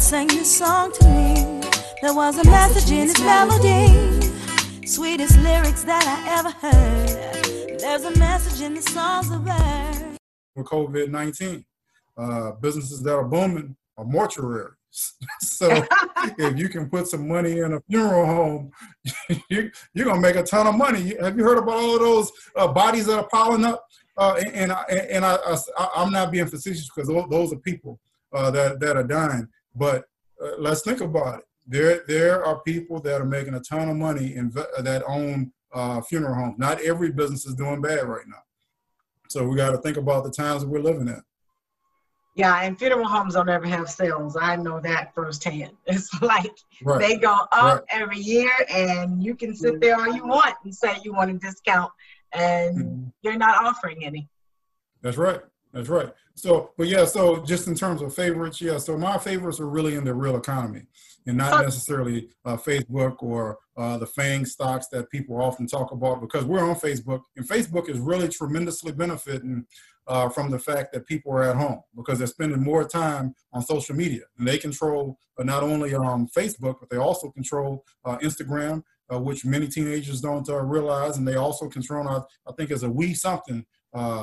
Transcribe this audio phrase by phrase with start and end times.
[0.00, 1.60] sang this song to me.
[2.00, 7.80] There was a message in its melody, sweetest lyrics that I ever heard.
[7.80, 10.18] There's a message in the songs of earth.
[10.54, 11.64] For COVID 19,
[12.16, 14.70] uh, businesses that are booming are mortuaries.
[15.40, 15.68] so
[16.38, 18.70] if you can put some money in a funeral home,
[19.50, 21.16] you, you're gonna make a ton of money.
[21.20, 23.84] Have you heard about all of those uh, bodies that are piling up?
[24.16, 25.38] Uh, and and, I, and I,
[25.76, 27.98] I, am not being facetious because those are people
[28.32, 29.48] uh, that that are dying.
[29.78, 30.04] But
[30.42, 31.44] uh, let's think about it.
[31.66, 36.00] There there are people that are making a ton of money in that own uh,
[36.00, 36.58] funeral homes.
[36.58, 38.42] Not every business is doing bad right now.
[39.28, 41.22] So we got to think about the times that we're living in.
[42.34, 44.36] Yeah, and funeral homes don't ever have sales.
[44.40, 45.72] I know that firsthand.
[45.86, 47.00] It's like right.
[47.00, 47.82] they go up right.
[47.90, 51.34] every year, and you can sit there all you want and say you want a
[51.34, 51.90] discount,
[52.32, 53.08] and mm-hmm.
[53.22, 54.28] you're not offering any.
[55.02, 55.40] That's right.
[55.72, 56.12] That's right.
[56.38, 59.96] So, but yeah, so just in terms of favorites, yeah, so my favorites are really
[59.96, 60.82] in the real economy
[61.26, 66.20] and not necessarily uh, Facebook or uh, the FANG stocks that people often talk about
[66.20, 69.66] because we're on Facebook and Facebook is really tremendously benefiting
[70.06, 73.60] uh, from the fact that people are at home because they're spending more time on
[73.60, 78.16] social media and they control uh, not only um, Facebook, but they also control uh,
[78.18, 81.18] Instagram, uh, which many teenagers don't realize.
[81.18, 83.66] And they also control, I, I think, as a we something,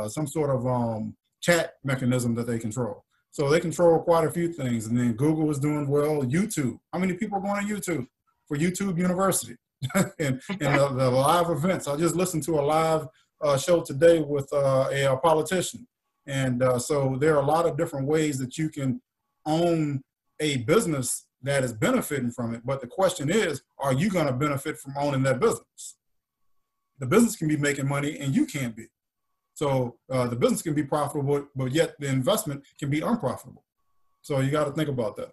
[0.08, 3.06] some sort of um, chat mechanism that they control.
[3.32, 4.88] So they control quite a few things.
[4.88, 6.24] And then Google is doing well.
[6.24, 6.78] YouTube.
[6.92, 8.08] How many people are going to YouTube
[8.48, 9.56] for YouTube University
[9.96, 11.88] and, and the, the, live events?
[11.88, 13.08] I just listened to a live
[13.42, 15.86] uh, show today with uh, a, a, politician.
[16.26, 19.02] And uh, so there are a lot of different ways that you can
[19.46, 20.02] own
[20.40, 22.62] a business that is benefiting from it.
[22.66, 25.98] But the question is, are you going to benefit from owning that business?
[27.00, 28.88] The business can be making money and you can't be.
[29.56, 33.64] So uh, the business can be profitable, but yet the investment can be unprofitable.
[34.22, 35.32] So you got to think about that.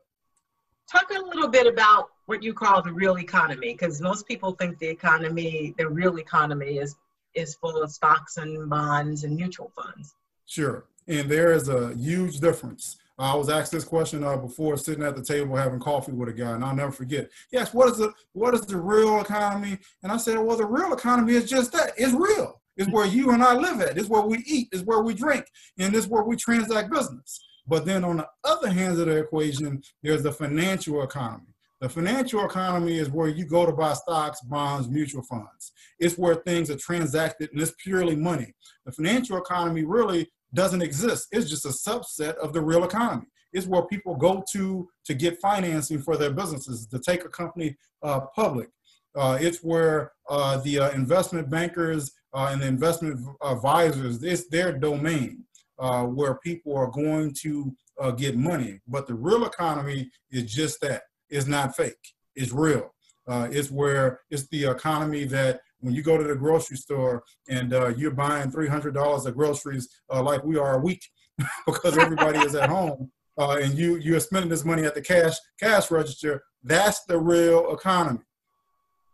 [0.90, 4.78] Talk a little bit about what you call the real economy, because most people think
[4.78, 6.94] the economy, the real economy, is
[7.34, 10.14] is full of stocks and bonds and mutual funds.
[10.46, 12.98] Sure, and there is a huge difference.
[13.18, 16.32] I was asked this question uh, before sitting at the table having coffee with a
[16.32, 17.30] guy, and I'll never forget.
[17.50, 19.78] Yes, what is the what is the real economy?
[20.02, 21.92] And I said, well, the real economy is just that.
[21.96, 22.61] It's real.
[22.76, 23.98] It's where you and I live at.
[23.98, 24.68] It's where we eat.
[24.72, 25.44] It's where we drink.
[25.78, 27.40] And it's where we transact business.
[27.66, 31.46] But then on the other hand of the equation, there's the financial economy.
[31.80, 35.72] The financial economy is where you go to buy stocks, bonds, mutual funds.
[35.98, 38.54] It's where things are transacted and it's purely money.
[38.86, 41.28] The financial economy really doesn't exist.
[41.32, 43.26] It's just a subset of the real economy.
[43.52, 47.76] It's where people go to to get financing for their businesses, to take a company
[48.02, 48.68] uh, public.
[49.14, 55.44] Uh, it's where uh, the uh, investment bankers uh, and investment advisors, it's their domain
[55.78, 58.80] uh, where people are going to uh, get money.
[58.88, 61.02] But the real economy is just that.
[61.28, 62.14] It's not fake.
[62.34, 62.94] It's real.
[63.26, 67.72] Uh, it's where it's the economy that when you go to the grocery store and
[67.72, 71.04] uh, you're buying $300 of groceries uh, like we are a week
[71.66, 75.90] because everybody is at home and you, you're spending this money at the cash, cash
[75.90, 78.20] register, that's the real economy.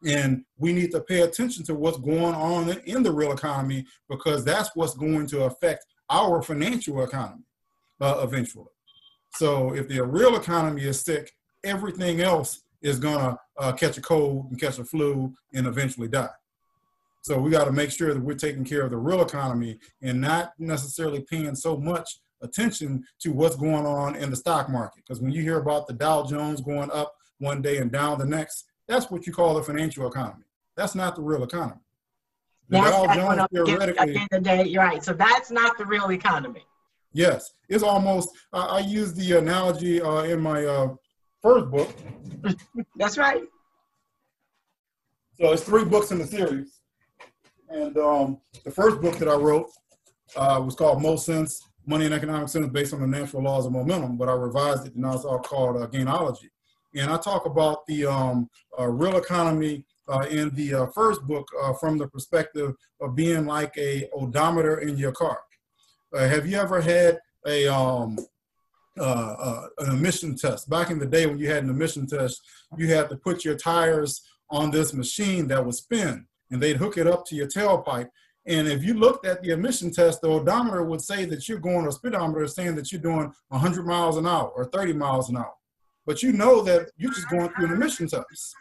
[0.04, 4.44] And we need to pay attention to what's going on in the real economy because
[4.44, 7.44] that's what's going to affect our financial economy
[8.00, 8.66] uh, eventually.
[9.34, 11.32] So if the real economy is sick,
[11.64, 16.08] everything else is going to uh, catch a cold and catch a flu and eventually
[16.08, 16.28] die.
[17.22, 20.20] So we got to make sure that we're taking care of the real economy and
[20.20, 25.02] not necessarily paying so much attention to what's going on in the stock market.
[25.06, 28.24] Because when you hear about the Dow Jones going up one day and down the
[28.24, 30.44] next, that's what you call the financial economy.
[30.76, 31.80] That's not the real economy.
[32.68, 33.98] The that's, Dow that's Jones theoretically.
[33.98, 35.04] At the end of the day, you're right.
[35.04, 36.64] So that's not the real economy.
[37.12, 38.30] Yes, it's almost.
[38.52, 40.94] Uh, I use the analogy uh, in my uh,
[41.42, 41.90] first book.
[42.96, 43.42] that's right.
[45.40, 46.80] So it's three books in the series,
[47.68, 49.70] and um, the first book that I wrote
[50.36, 53.72] uh, was called Mo Sense: Money and Economic Sense based on the natural laws of
[53.72, 56.50] momentum, but I revised it and now it's all called uh, Gainology.
[56.94, 58.48] And I talk about the um,
[58.78, 63.46] uh, real economy uh, in the uh, first book uh, from the perspective of being
[63.46, 65.38] like a odometer in your car.
[66.14, 68.18] Uh, have you ever had a um,
[68.98, 70.70] uh, an emission test?
[70.70, 72.40] Back in the day when you had an emission test,
[72.76, 76.96] you had to put your tires on this machine that would spin, and they'd hook
[76.96, 78.08] it up to your tailpipe.
[78.46, 81.84] And if you looked at the emission test, the odometer would say that you're going,
[81.84, 85.52] or speedometer saying that you're doing 100 miles an hour or 30 miles an hour
[86.08, 88.54] but you know that you're just going through an emission test.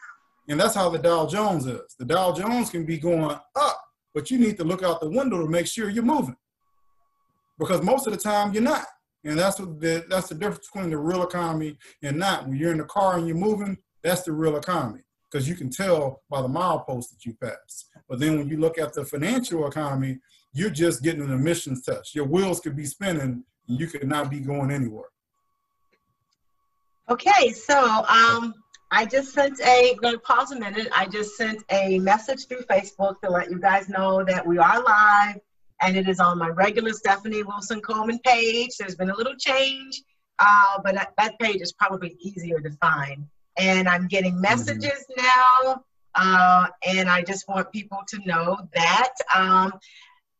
[0.50, 1.96] And that's how the Dow Jones is.
[1.98, 3.82] The Dow Jones can be going up,
[4.14, 6.36] but you need to look out the window to make sure you're moving.
[7.58, 8.86] Because most of the time you're not.
[9.24, 12.46] And that's the, that's the difference between the real economy and not.
[12.46, 15.70] When you're in the car and you're moving, that's the real economy because you can
[15.70, 17.86] tell by the milepost that you pass.
[18.10, 20.20] But then when you look at the financial economy,
[20.52, 22.14] you're just getting an emissions test.
[22.14, 25.08] Your wheels could be spinning and you could not be going anywhere.
[27.09, 28.54] Okay, so um,
[28.92, 30.89] I just sent a, I'm to pause a minute.
[30.94, 34.83] I just sent a message through Facebook to let you guys know that we are
[34.83, 35.39] live
[35.81, 38.71] and it is on my regular Stephanie Wilson Coleman page.
[38.77, 40.01] There's been a little change,
[40.39, 43.25] uh, but that, that page is probably easier to find.
[43.57, 44.42] And I'm getting mm-hmm.
[44.42, 45.24] messages mm-hmm.
[45.24, 45.83] now,
[46.15, 49.13] uh, and I just want people to know that.
[49.33, 49.71] Um,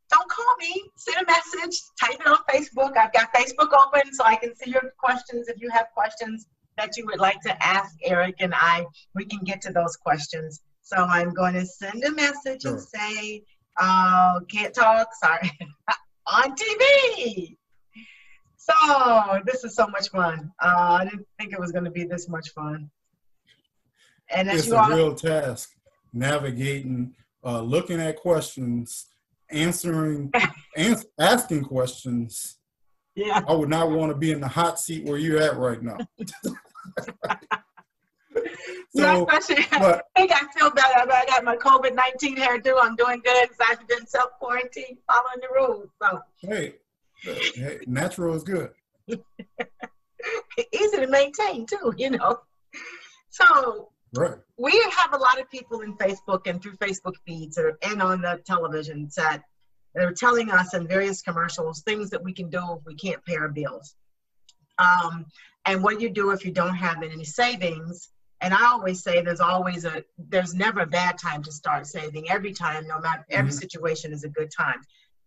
[0.09, 2.97] don't call me, send a message, type it on Facebook.
[2.97, 6.45] I've got Facebook open so I can see your questions if you have questions
[6.77, 8.85] that you would like to ask Eric and I,
[9.15, 10.62] we can get to those questions.
[10.81, 12.74] So I'm going to send a message sure.
[12.74, 13.44] and say,
[13.79, 15.51] uh, can't talk, sorry,
[16.27, 17.57] on TV.
[18.57, 20.51] So this is so much fun.
[20.62, 22.89] Uh, I didn't think it was going to be this much fun.
[24.29, 25.71] And it's a real task
[26.13, 27.13] navigating,
[27.45, 29.07] uh, looking at questions,
[29.50, 30.31] answering,
[30.77, 32.57] ans- asking questions.
[33.15, 33.41] Yeah.
[33.47, 35.97] I would not want to be in the hot seat where you're at right now.
[38.95, 41.12] so, especially, but, I think I feel better.
[41.12, 42.78] I got my COVID 19 hairdo.
[42.81, 45.89] I'm doing good because I've been self quarantined, following the rules.
[46.01, 46.75] So, hey,
[47.56, 48.72] hey natural is good.
[50.74, 52.39] Easy to maintain, too, you know.
[53.30, 54.36] So, right.
[54.57, 58.22] we have a lot of people in Facebook and through Facebook feeds or, and on
[58.22, 59.44] the television set
[59.94, 63.38] They're telling us in various commercials things that we can do if we can't pay
[63.38, 63.95] our bills.
[64.79, 65.25] Um,
[65.65, 68.09] and what you do if you don't have any savings
[68.41, 72.29] and i always say there's always a there's never a bad time to start saving.
[72.29, 73.59] Every time no matter every mm-hmm.
[73.59, 74.81] situation is a good time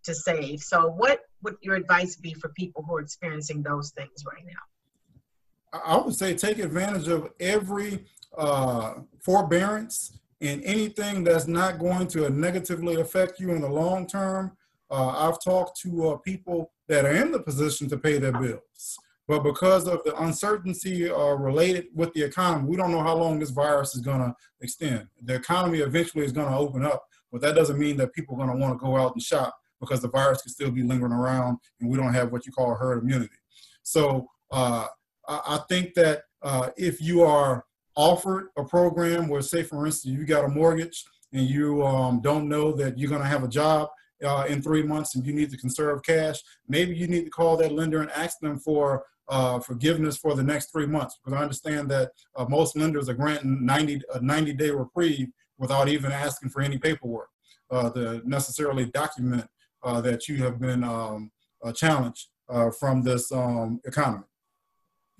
[0.04, 0.60] to save.
[0.60, 5.80] So what would your advice be for people who are experiencing those things right now?
[5.84, 8.06] I would say take advantage of every
[8.36, 14.56] uh, forbearance and anything that's not going to negatively affect you in the long term.
[14.90, 18.98] Uh, i've talked to uh, people that are in the position to pay their bills
[19.30, 23.38] but because of the uncertainty uh, related with the economy, we don't know how long
[23.38, 25.06] this virus is going to extend.
[25.22, 28.44] The economy eventually is going to open up, but that doesn't mean that people are
[28.44, 31.12] going to want to go out and shop because the virus could still be lingering
[31.12, 33.36] around and we don't have what you call herd immunity.
[33.84, 34.86] So uh,
[35.28, 40.12] I, I, think that uh, if you are offered a program where, say, for instance,
[40.12, 43.48] you got a mortgage and you um, don't know that you're going to have a
[43.48, 43.90] job,
[44.24, 47.56] uh, in three months and you need to conserve cash, maybe you need to call
[47.56, 51.42] that lender and ask them for uh, forgiveness for the next three months because I
[51.42, 56.50] understand that uh, most lenders are granting 90 a 90 day reprieve without even asking
[56.50, 57.28] for any paperwork
[57.70, 59.46] uh, to necessarily document
[59.84, 61.30] uh, that you have been um,
[61.74, 64.24] challenged uh, from this um, economy.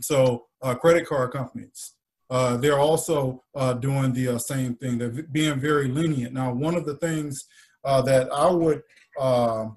[0.00, 0.46] So
[0.80, 1.94] credit card companies.
[2.28, 3.42] Uh, they're also
[3.80, 4.98] doing the same thing.
[4.98, 6.32] They're being very lenient.
[6.32, 7.44] Now, one of the things
[7.84, 8.82] that I would
[9.20, 9.76] um,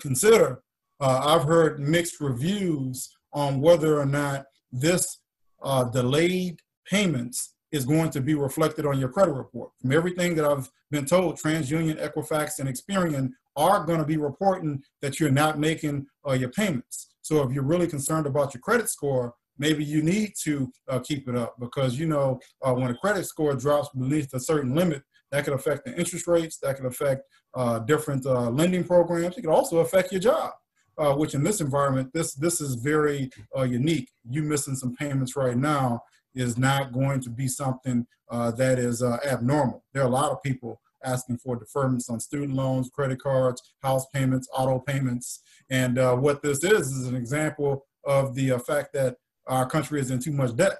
[0.00, 0.62] consider
[1.02, 5.18] uh, I've heard mixed reviews on whether or not this
[5.62, 9.70] uh, delayed payments is going to be reflected on your credit report.
[9.80, 14.82] From everything that I've been told, TransUnion, Equifax, and Experian are going to be reporting
[15.00, 17.08] that you're not making uh, your payments.
[17.22, 21.28] So if you're really concerned about your credit score, maybe you need to uh, keep
[21.28, 25.02] it up because you know uh, when a credit score drops beneath a certain limit,
[25.30, 27.22] that could affect the interest rates, that could affect
[27.54, 29.38] uh, different uh, lending programs.
[29.38, 30.52] It could also affect your job
[30.98, 34.10] uh, which in this environment, this this is very uh, unique.
[34.28, 36.02] You missing some payments right now
[36.34, 39.84] is not going to be something uh, that is uh, abnormal.
[39.92, 44.06] There are a lot of people asking for deferments on student loans, credit cards, house
[44.14, 48.92] payments, auto payments, and uh, what this is is an example of the uh, fact
[48.92, 50.78] that our country is in too much debt.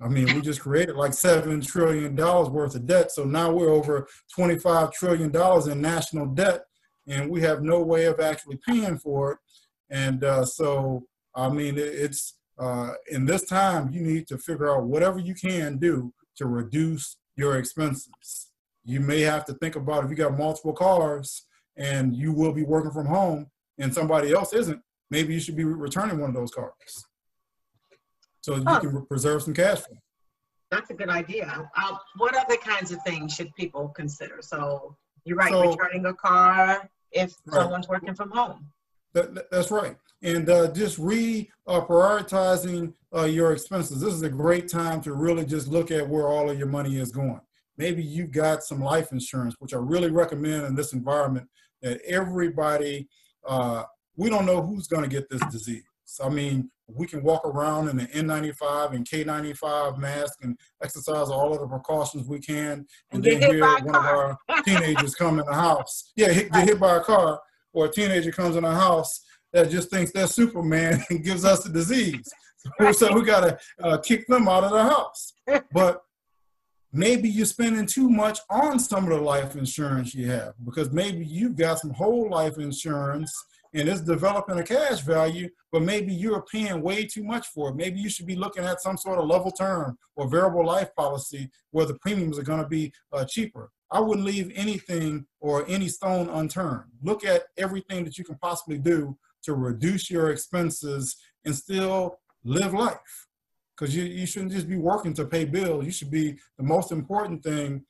[0.00, 3.70] I mean, we just created like seven trillion dollars worth of debt, so now we're
[3.70, 6.64] over twenty-five trillion dollars in national debt
[7.08, 9.38] and we have no way of actually paying for it.
[9.90, 14.84] And uh, so, I mean, it's uh, in this time, you need to figure out
[14.84, 18.50] whatever you can do to reduce your expenses.
[18.84, 21.46] You may have to think about if you got multiple cars
[21.76, 25.64] and you will be working from home and somebody else isn't, maybe you should be
[25.64, 26.72] returning one of those cars.
[28.40, 29.96] So you can preserve some cash flow.
[30.70, 31.68] That's a good idea.
[31.76, 34.38] Uh, what other kinds of things should people consider?
[34.40, 37.62] So you're right, so, returning a car, if right.
[37.62, 38.66] someone's working from home.
[39.12, 39.96] That, that's right.
[40.22, 44.00] And uh, just re uh, prioritizing uh, your expenses.
[44.00, 46.98] This is a great time to really just look at where all of your money
[46.98, 47.40] is going.
[47.78, 51.48] Maybe you've got some life insurance, which I really recommend in this environment
[51.82, 53.08] that everybody
[53.46, 53.84] uh,
[54.16, 55.84] we don't know who's going to get this disease.
[56.24, 61.52] I mean, we can walk around in the N95 and K95 mask and exercise all
[61.52, 65.54] of the precautions we can, and then hear one of our teenagers come in the
[65.54, 66.12] house.
[66.16, 67.40] Yeah, hit, get hit by a car,
[67.72, 69.20] or a teenager comes in the house
[69.52, 72.28] that just thinks they're Superman and gives us the disease.
[72.78, 75.34] So, so we got to uh, kick them out of the house.
[75.72, 76.02] But
[76.92, 81.24] maybe you're spending too much on some of the life insurance you have because maybe
[81.24, 83.32] you've got some whole life insurance
[83.76, 87.76] and it's developing a cash value, but maybe you're paying way too much for it.
[87.76, 91.50] Maybe you should be looking at some sort of level term or variable life policy
[91.72, 93.70] where the premiums are going to be uh, cheaper.
[93.90, 96.90] I wouldn't leave anything or any stone unturned.
[97.02, 101.14] Look at everything that you can possibly do to reduce your expenses
[101.44, 103.26] and still live life.
[103.76, 105.84] Because you, you shouldn't just be working to pay bills.
[105.84, 107.84] You should be the most important thing.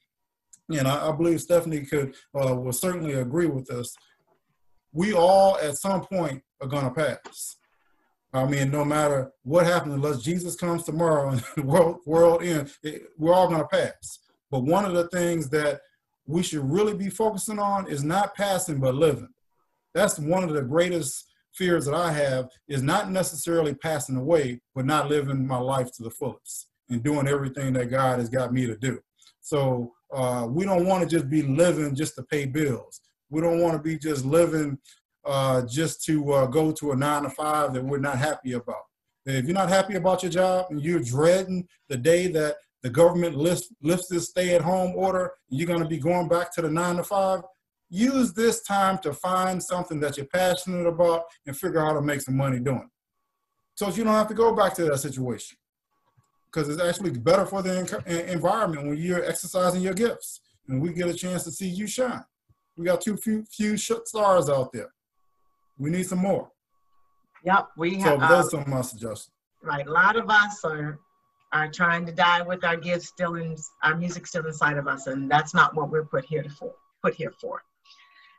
[0.69, 3.95] And I, I believe Stephanie could uh, will certainly agree with us
[4.97, 7.57] we all at some point are going to pass.
[8.33, 12.79] I mean, no matter what happens, unless Jesus comes tomorrow and the world, world ends,
[13.19, 14.21] we're all going to pass.
[14.51, 15.81] But one of the things that
[16.27, 19.29] we should really be focusing on is not passing, but living.
[19.95, 24.87] That's one of the greatest fears that I have is not necessarily passing away, but
[24.87, 28.67] not living my life to the fullest and doing everything that God has got me
[28.67, 28.99] to do.
[29.41, 33.03] So uh, we don't want to just be living just to pay bills.
[33.31, 34.79] We don't want to be just living
[35.25, 38.83] uh, just to uh, go to a nine to five that we're not happy about.
[39.27, 43.37] If you're not happy about your job and you're dreading the day that the government
[43.37, 46.71] lifts, lifts this stay at home order, you're going to be going back to the
[46.71, 47.41] nine to five,
[47.91, 52.03] use this time to find something that you're passionate about and figure out how to
[52.03, 52.91] make some money doing it.
[53.75, 55.59] So you don't have to go back to that situation
[56.47, 57.79] because it's actually better for the
[58.33, 62.25] environment when you're exercising your gifts and we get a chance to see you shine.
[62.77, 64.93] We got too few few stars out there.
[65.79, 66.51] We need some more.
[67.45, 68.21] Yep, we have.
[68.21, 69.31] So some of my suggestions.
[69.63, 70.99] Right, a lot of us are
[71.53, 75.07] are trying to die with our gifts still in our music still inside of us,
[75.07, 76.73] and that's not what we're put here for.
[77.03, 77.63] Put here for.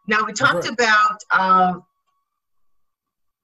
[0.07, 0.73] Now we talked right.
[0.73, 1.83] about um,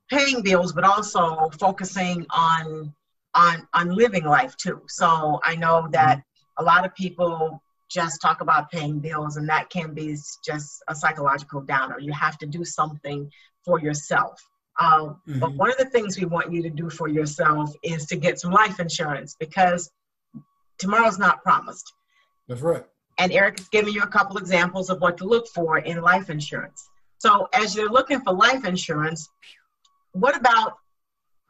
[0.10, 2.94] paying bills, but also focusing on
[3.36, 4.82] on on living life too.
[4.88, 6.64] So I know that mm-hmm.
[6.64, 7.63] a lot of people
[7.94, 12.00] just talk about paying bills and that can be just a psychological downer.
[12.00, 13.30] You have to do something
[13.64, 14.42] for yourself.
[14.80, 15.40] Um, mm-hmm.
[15.40, 18.40] but one of the things we want you to do for yourself is to get
[18.40, 19.92] some life insurance because
[20.80, 21.94] tomorrow's not promised.
[22.48, 22.84] That's right.
[23.20, 26.32] And eric is giving you a couple examples of what to look for in life
[26.32, 26.90] insurance.
[27.20, 29.30] So as you're looking for life insurance
[30.14, 30.78] what about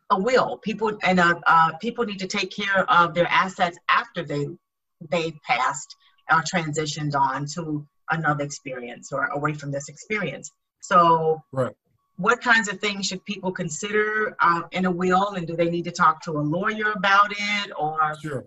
[0.10, 0.58] a will?
[0.58, 4.48] People and uh, uh, people need to take care of their assets after they
[5.10, 5.96] they've passed
[6.30, 10.52] are transitioned on to another experience or away from this experience.
[10.82, 11.74] So, right.
[12.18, 15.86] what kinds of things should people consider uh, in a will, and do they need
[15.86, 18.16] to talk to a lawyer about it, or?
[18.22, 18.46] Sure.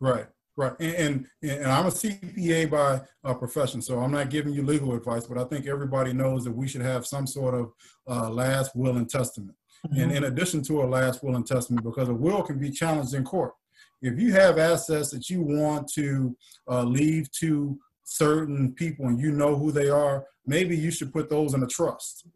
[0.00, 0.26] Right.
[0.58, 0.96] Right, and,
[1.40, 5.24] and, and I'm a CPA by uh, profession, so I'm not giving you legal advice,
[5.24, 7.70] but I think everybody knows that we should have some sort of
[8.08, 9.54] uh, last will and testament.
[9.86, 10.00] Mm-hmm.
[10.00, 13.14] And in addition to a last will and testament, because a will can be challenged
[13.14, 13.52] in court,
[14.00, 16.36] if you have assets that you want to
[16.68, 21.28] uh, leave to certain people and you know who they are, maybe you should put
[21.28, 22.26] those in a trust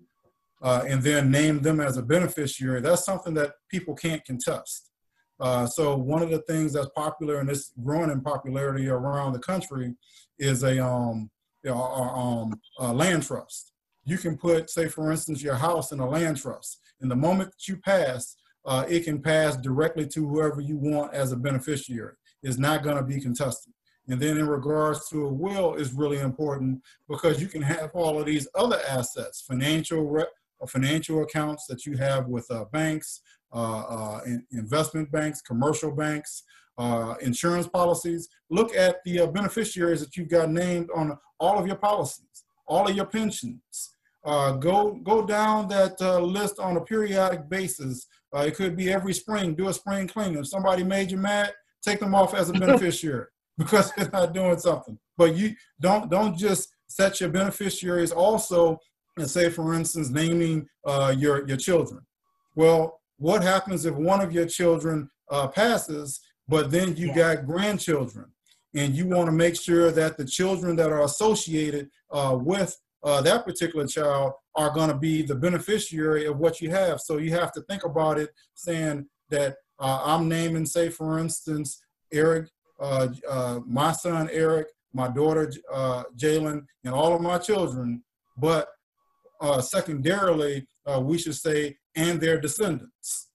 [0.62, 2.81] uh, and then name them as a beneficiary.
[2.81, 4.90] That's something that people can't contest.
[5.40, 9.40] Uh, so one of the things that's popular and it's growing in popularity around the
[9.40, 9.95] country
[10.38, 11.31] is a, um,
[11.69, 13.73] um, a land trust.
[14.04, 16.81] You can put, say, for instance, your house in a land trust.
[17.00, 21.12] And the moment that you pass, uh, it can pass directly to whoever you want
[21.14, 22.14] as a beneficiary.
[22.42, 23.73] It's not going to be contested.
[24.09, 28.19] And then in regards to a will is really important because you can have all
[28.19, 30.25] of these other assets, financial
[30.62, 33.21] uh, financial accounts that you have with uh, banks,
[33.52, 36.42] uh, uh, in, investment banks, commercial banks,
[36.78, 38.28] uh, insurance policies.
[38.50, 42.97] Look at the beneficiaries that you've got named on all of your policies, all of
[42.97, 43.90] your pensions.
[44.25, 49.55] go go down that list on a periodic basis uh, it could be every spring,
[49.55, 50.39] do a spring cleaning.
[50.39, 53.27] If somebody made you mad, take them off as a beneficiary
[53.59, 54.99] because they're not doing something.
[55.17, 58.79] But you don't don't just set your beneficiaries also
[59.19, 62.01] and say, for instance, naming uh, your your children.
[62.55, 67.35] Well, what happens if one of your children uh, passes, but then you yeah.
[67.35, 68.27] got grandchildren,
[68.75, 73.21] and you want to make sure that the children that are associated uh, with uh,
[73.23, 77.00] that particular child are going to be the beneficiary of what you have.
[77.00, 81.82] So you have to think about it saying that uh, I'm naming, say, for instance,
[82.12, 82.49] Eric,
[82.80, 88.02] uh, uh my son Eric, my daughter uh, Jalen, and all of my children,
[88.37, 88.68] but
[89.40, 93.28] uh, secondarily, uh, we should say, and their descendants.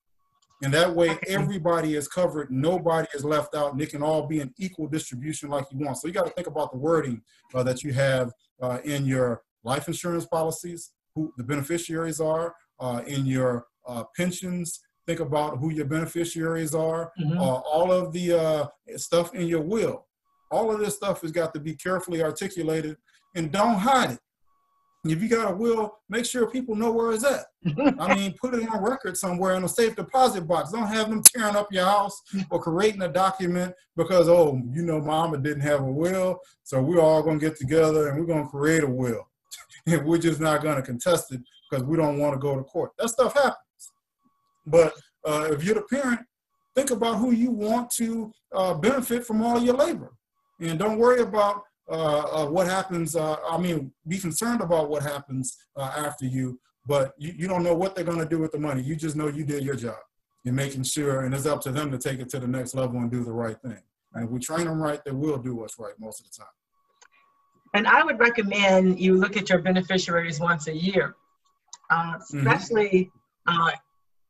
[0.63, 4.39] And that way, everybody is covered, nobody is left out, and it can all be
[4.39, 5.97] an equal distribution like you want.
[5.97, 7.21] So you got to think about the wording
[7.53, 8.31] uh, that you have
[8.61, 14.79] uh, in your life insurance policies, who the beneficiaries are, uh, in your uh, pensions.
[15.07, 17.11] Think about who your beneficiaries are.
[17.19, 17.39] Mm-hmm.
[17.39, 20.05] Uh, all of the uh, stuff in your will.
[20.51, 22.97] All of this stuff has got to be carefully articulated,
[23.35, 24.19] and don't hide it
[25.11, 27.45] if you got a will, make sure people know where it's at.
[27.99, 30.71] I mean, put it on record somewhere in a safe deposit box.
[30.71, 34.99] Don't have them tearing up your house or creating a document because, oh, you know,
[34.99, 38.83] mama didn't have a will, so we're all gonna get together and we're gonna create
[38.83, 39.27] a will.
[39.87, 42.91] And we're just not gonna contest it because we don't want to go to court.
[42.97, 43.91] That stuff happens.
[44.65, 44.93] But
[45.25, 46.19] uh, if you're the parent,
[46.75, 50.13] think about who you want to uh, benefit from all your labor.
[50.59, 53.15] And don't worry about uh, uh, what happens.
[53.15, 57.63] Uh, I mean, be concerned about what happens uh, after you, but you, you don't
[57.63, 58.81] know what they're going to do with the money.
[58.81, 59.97] You just know you did your job.
[60.43, 62.99] You're making sure, and it's up to them to take it to the next level
[62.99, 63.81] and do the right thing.
[64.13, 66.47] And if we train them right, they will do what's right most of the time.
[67.77, 71.15] And I would recommend you look at your beneficiaries once a year,
[71.91, 72.39] uh, mm-hmm.
[72.39, 73.11] especially
[73.45, 73.67] because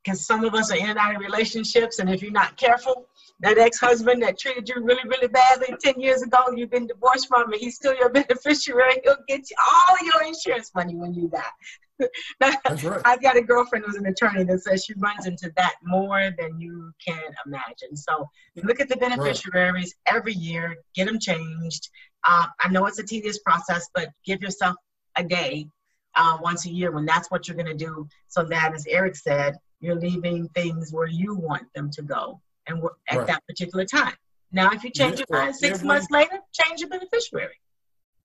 [0.04, 0.14] mm-hmm.
[0.14, 3.08] some of us are in and out of relationships, and if you're not careful,
[3.40, 7.50] that ex-husband that treated you really, really badly 10 years ago, you've been divorced from,
[7.50, 9.00] and he's still your beneficiary.
[9.02, 12.06] He'll get you all your insurance money when you die.
[12.40, 13.00] That's right.
[13.04, 16.60] I've got a girlfriend who's an attorney that says she runs into that more than
[16.60, 17.96] you can imagine.
[17.96, 18.28] So
[18.62, 20.16] look at the beneficiaries right.
[20.16, 21.88] every year, get them changed.
[22.26, 24.76] Uh, I know it's a tedious process, but give yourself
[25.16, 25.68] a day
[26.14, 28.06] uh, once a year when that's what you're going to do.
[28.28, 32.82] So that, as Eric said, you're leaving things where you want them to go and
[33.08, 33.26] at right.
[33.26, 34.14] that particular time.
[34.50, 37.54] Now, if you change your mind six every, months later, change your beneficiary.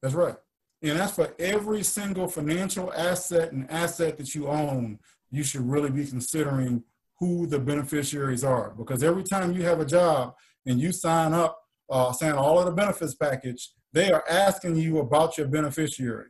[0.01, 0.35] That's right.
[0.81, 4.99] And that's for every single financial asset and asset that you own,
[5.31, 6.83] you should really be considering
[7.19, 8.71] who the beneficiaries are.
[8.71, 10.33] Because every time you have a job
[10.65, 11.57] and you sign up,
[11.89, 16.29] uh, saying all of the benefits package, they are asking you about your beneficiaries.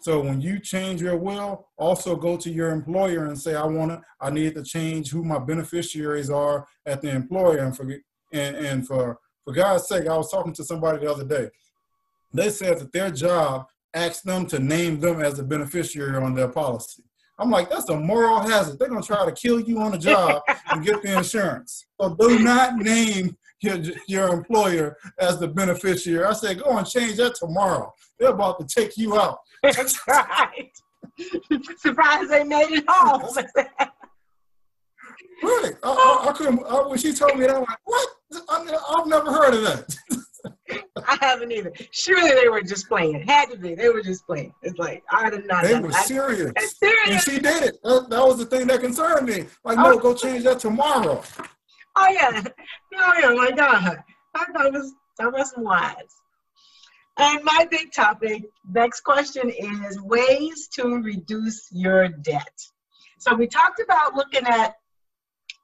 [0.00, 3.92] So when you change your will, also go to your employer and say, I want
[3.92, 7.58] to, I need to change who my beneficiaries are at the employer.
[7.58, 7.84] And for,
[8.32, 11.50] and, and for, for God's sake, I was talking to somebody the other day.
[12.34, 16.48] They said that their job asked them to name them as a beneficiary on their
[16.48, 17.04] policy.
[17.38, 18.78] I'm like, that's a moral hazard.
[18.78, 21.86] They're gonna try to kill you on the job and get the insurance.
[22.00, 26.24] So do not name your, your employer as the beneficiary.
[26.24, 27.92] I said, go and change that tomorrow.
[28.18, 29.38] They're about to take you out.
[29.62, 30.70] That's right.
[31.78, 33.22] Surprised they made it home.
[35.42, 35.74] Really?
[35.82, 36.64] I, I, I couldn't.
[36.68, 38.08] I, when she told me that, I'm like, what?
[38.48, 39.96] I, have never heard of that.
[41.08, 41.72] I haven't either.
[41.90, 43.16] Surely they were just playing.
[43.16, 43.74] It had to be.
[43.74, 44.54] They were just playing.
[44.62, 45.64] It's like I did not.
[45.64, 46.52] They were serious.
[46.78, 47.08] serious.
[47.08, 47.82] And she did it.
[47.82, 49.46] That, that, was the thing that concerned me.
[49.64, 49.98] Like, no, oh.
[49.98, 51.22] go change that tomorrow.
[51.96, 52.42] Oh yeah.
[52.94, 53.34] Oh yeah.
[53.34, 54.02] My God.
[54.66, 56.16] It was that was wise.
[57.18, 62.58] And my big topic, next question is ways to reduce your debt.
[63.18, 64.76] So we talked about looking at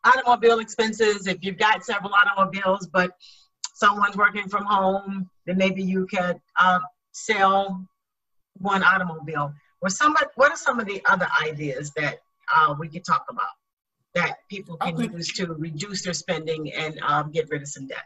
[0.04, 1.26] automobile expenses.
[1.26, 3.12] If you've got several automobiles, but
[3.74, 6.80] someone's working from home, then maybe you could uh,
[7.12, 7.82] sell
[8.58, 9.54] one automobile.
[9.80, 12.18] Or some, what are some of the other ideas that
[12.54, 13.46] uh, we could talk about
[14.14, 17.86] that people can think, use to reduce their spending and um, get rid of some
[17.86, 18.04] debt?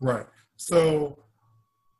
[0.00, 0.26] Right.
[0.56, 1.18] So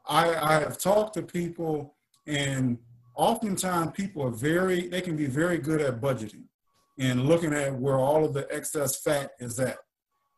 [0.07, 1.95] I, I have talked to people,
[2.27, 2.79] and
[3.15, 6.45] oftentimes people are very, they can be very good at budgeting
[6.99, 9.79] and looking at where all of the excess fat is at.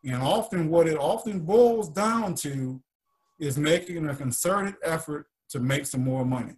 [0.03, 2.81] And often, what it often boils down to
[3.39, 6.53] is making a concerted effort to make some more money.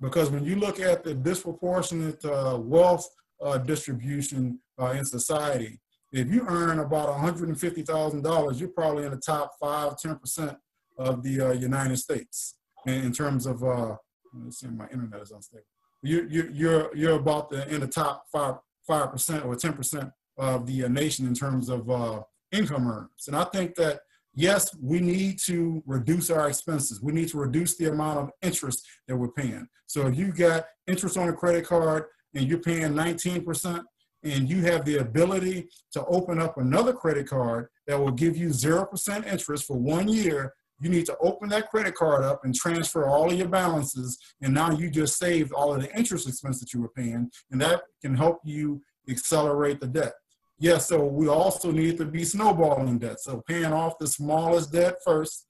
[0.00, 3.08] Because when you look at the disproportionate uh, wealth
[3.42, 5.80] uh, distribution uh, in society,
[6.12, 10.56] if you earn about $150,000, you're probably in the top five, 10%
[10.98, 13.96] of the uh, United States in, in terms of uh,
[14.34, 15.64] let's see, my internet is unstable.
[16.02, 20.10] You, you, you're you're about the, in the top five five percent or ten percent
[20.38, 22.22] of the uh, nation in terms of uh,
[22.52, 24.00] income earners, and I think that
[24.34, 27.02] yes, we need to reduce our expenses.
[27.02, 29.66] We need to reduce the amount of interest that we're paying.
[29.86, 33.82] So if you got interest on a credit card and you're paying 19%,
[34.22, 38.48] and you have the ability to open up another credit card that will give you
[38.48, 43.06] 0% interest for one year, you need to open that credit card up and transfer
[43.06, 44.18] all of your balances.
[44.40, 47.30] And now you just saved all of the interest expense that you were paying.
[47.50, 50.14] And that can help you accelerate the debt.
[50.58, 53.20] Yes, yeah, so we also need to be snowballing debt.
[53.20, 55.46] So paying off the smallest debt first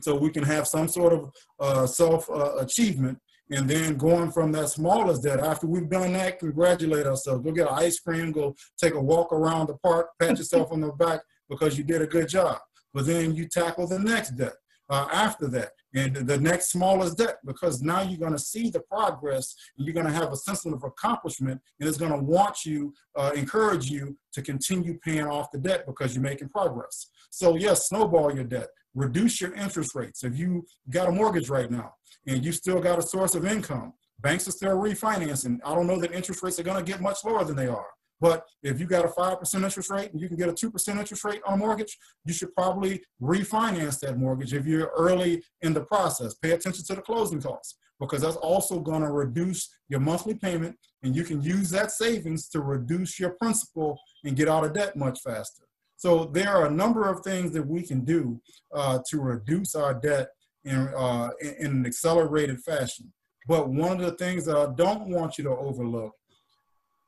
[0.00, 3.18] so we can have some sort of uh, self uh, achievement.
[3.50, 5.40] And then going from that smallest debt.
[5.40, 7.44] After we've done that, congratulate ourselves.
[7.44, 10.80] Go get an ice cream, go take a walk around the park, pat yourself on
[10.80, 12.58] the back because you did a good job.
[12.94, 14.54] But then you tackle the next debt
[14.90, 18.80] uh, after that and the next smallest debt because now you're going to see the
[18.80, 22.64] progress and you're going to have a sense of accomplishment and it's going to want
[22.64, 27.56] you uh, encourage you to continue paying off the debt because you're making progress so
[27.56, 31.92] yes snowball your debt reduce your interest rates if you got a mortgage right now
[32.26, 35.98] and you still got a source of income banks are still refinancing i don't know
[35.98, 37.86] that interest rates are going to get much lower than they are
[38.20, 41.24] but if you got a 5% interest rate and you can get a 2% interest
[41.24, 45.80] rate on a mortgage, you should probably refinance that mortgage if you're early in the
[45.80, 46.34] process.
[46.34, 50.76] Pay attention to the closing costs because that's also going to reduce your monthly payment
[51.02, 54.96] and you can use that savings to reduce your principal and get out of debt
[54.96, 55.64] much faster.
[56.00, 58.40] So there are a number of things that we can do
[58.72, 60.30] uh, to reduce our debt
[60.64, 63.12] in, uh, in an accelerated fashion.
[63.46, 66.14] But one of the things that I don't want you to overlook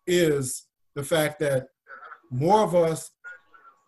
[0.06, 1.68] is the fact that
[2.30, 3.12] more of us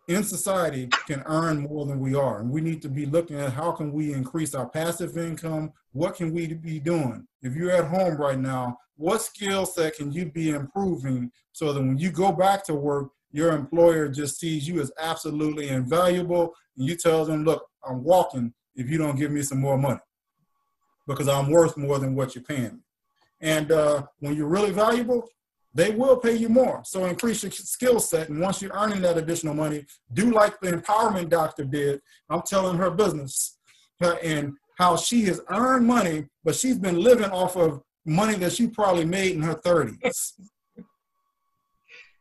[0.08, 2.40] in society can earn more than we are.
[2.40, 5.74] And we need to be looking at how can we increase our passive income?
[5.92, 7.28] What can we be doing?
[7.42, 11.80] If you're at home right now what skill set can you be improving so that
[11.80, 16.88] when you go back to work your employer just sees you as absolutely invaluable and
[16.88, 20.00] you tell them look i'm walking if you don't give me some more money
[21.06, 22.80] because i'm worth more than what you're paying me
[23.40, 25.28] and uh, when you're really valuable
[25.74, 26.82] they will pay you more.
[26.84, 28.28] So increase your skill set.
[28.28, 32.00] And once you're earning that additional money, do like the empowerment doctor did.
[32.30, 33.58] I'm telling her business
[34.22, 38.68] and how she has earned money, but she's been living off of money that she
[38.68, 40.32] probably made in her 30s.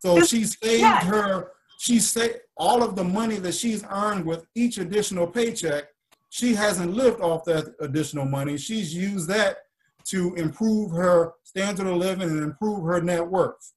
[0.04, 1.02] So she saved yeah.
[1.06, 5.86] her, she saved all of the money that she's earned with each additional paycheck.
[6.30, 8.58] She hasn't lived off that additional money.
[8.58, 9.60] She's used that
[10.08, 13.72] to improve her standard of living and improve her net worth.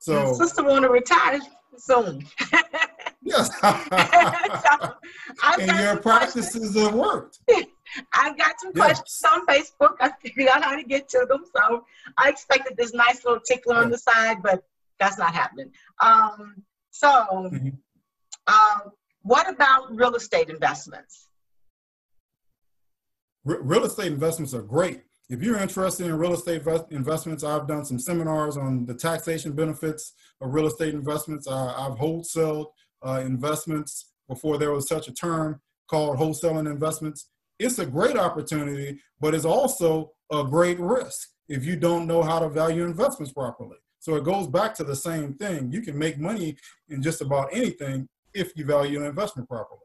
[0.00, 1.38] So, sister want to retire
[1.76, 2.26] soon.
[3.22, 3.56] yes.
[3.60, 4.94] so,
[5.60, 7.38] and your practices have worked.
[8.12, 8.84] I've got some yes.
[8.84, 9.96] questions on Facebook.
[10.00, 11.44] I figured out how to get to them.
[11.56, 11.84] So
[12.16, 14.62] I expected this nice little tickler on the side, but
[14.98, 15.70] that's not happening.
[16.00, 17.68] Um, so, mm-hmm.
[18.46, 21.28] um, what about real estate investments?
[23.44, 25.02] real estate investments are great.
[25.28, 30.12] If you're interested in real estate investments, I've done some seminars on the taxation benefits
[30.40, 31.46] of real estate investments.
[31.46, 32.66] I've wholesaled
[33.06, 37.28] uh, investments before there was such a term called wholesaling investments.
[37.60, 42.38] It's a great opportunity, but it's also a great risk if you don't know how
[42.38, 43.76] to value investments properly.
[43.98, 45.70] So it goes back to the same thing.
[45.70, 46.56] You can make money
[46.88, 49.82] in just about anything if you value an investment properly.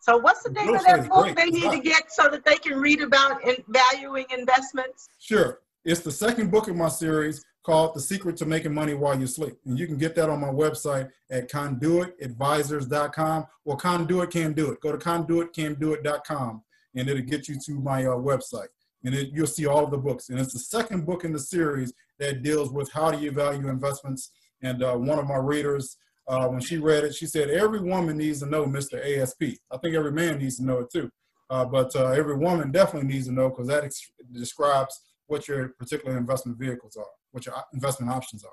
[0.00, 2.80] So what's the name of that book they need to get so that they can
[2.80, 5.10] read about in valuing investments?
[5.18, 5.58] Sure.
[5.84, 9.26] It's the second book in my series called The Secret to Making Money While You
[9.26, 9.58] Sleep.
[9.66, 14.80] And you can get that on my website at conduitadvisors.com or Conduit Can Do It.
[14.80, 16.62] Go to conduitcandoit.com
[16.94, 18.68] and it'll get you to my uh, website.
[19.04, 20.28] And it, you'll see all of the books.
[20.28, 23.68] And it's the second book in the series that deals with how do you value
[23.68, 24.32] investments.
[24.62, 25.96] And uh, one of my readers
[26.28, 29.00] uh, when she read it, she said, every woman needs to know Mr.
[29.02, 29.58] ASP.
[29.70, 31.10] I think every man needs to know it too.
[31.48, 35.70] Uh, but uh, every woman definitely needs to know because that ex- describes what your
[35.78, 38.52] particular investment vehicles are, what your investment options are.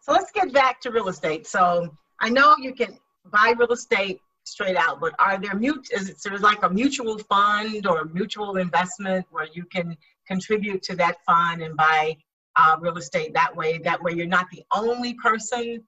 [0.00, 1.46] So let's get back to real estate.
[1.46, 2.98] So I know you can
[3.32, 5.88] buy real estate straight out, but are there mute?
[5.90, 10.82] Is it sort of like a mutual fund or mutual investment where you can contribute
[10.84, 12.16] to that fund and buy
[12.56, 13.78] uh, real estate that way?
[13.78, 15.82] That way, you're not the only person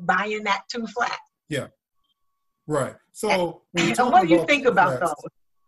[0.00, 1.18] buying that two flat.
[1.48, 1.68] Yeah.
[2.66, 2.94] Right.
[3.12, 5.14] So and, what do you think about flats,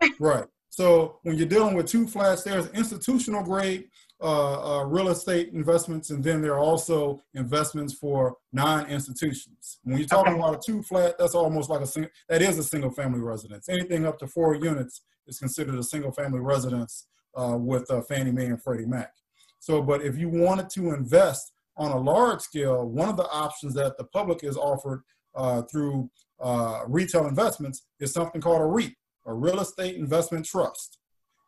[0.00, 0.10] those?
[0.20, 0.44] right.
[0.70, 3.88] So when you're dealing with two flats, there's institutional grade
[4.22, 9.78] uh, uh, real estate investments, and then there are also investments for non-institutions.
[9.82, 10.42] When you're talking okay.
[10.42, 13.68] about a two flat, that's almost like a single, that is a single family residence.
[13.68, 18.32] Anything up to four units is considered a single family residence uh, with uh, Fannie
[18.32, 19.12] Mae and Freddie Mac.
[19.58, 23.74] So, but if you wanted to invest on a large scale, one of the options
[23.74, 25.02] that the public is offered
[25.34, 28.92] uh, through uh, retail investments is something called a REIT,
[29.26, 30.98] a real estate investment trust.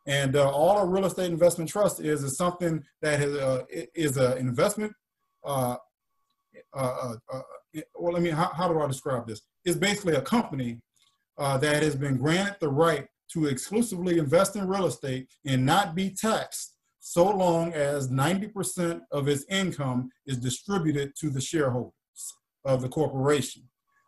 [0.06, 3.62] And uh, all a real estate investment trust is is something that is, uh,
[3.94, 4.92] is an investment.
[5.44, 5.76] Uh,
[6.74, 7.14] uh,
[7.94, 9.40] well, I mean, how, how, do I describe this?
[9.64, 10.80] It's basically a company
[11.38, 16.10] that has been granted the right to exclusively invest in real estate and not be
[16.10, 21.92] taxed so long as 90% of its income is distributed to the shareholders
[22.64, 23.62] of the corporation.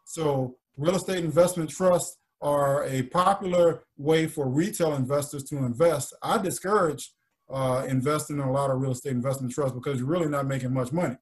[0.04, 6.12] So real estate investment trusts are a popular way for retail investors to invest.
[6.22, 7.10] I discourage
[7.50, 10.72] uh, investing in a lot of real estate investment trusts because you're really not making
[10.72, 11.16] much money.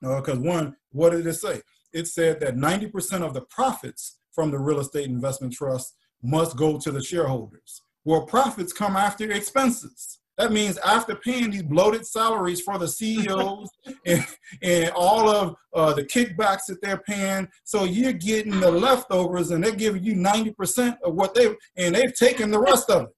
[0.00, 1.62] Because uh, one, what did it say?
[1.92, 6.76] It said that 90% of the profits from the real estate investment trust must go
[6.76, 7.82] to the shareholders.
[8.04, 10.18] Well, profits come after expenses.
[10.38, 13.68] That means after paying these bloated salaries for the CEOs
[14.06, 14.26] and,
[14.62, 19.62] and all of uh, the kickbacks that they're paying, so you're getting the leftovers, and
[19.62, 23.08] they're giving you 90% of what they and they've taken the rest of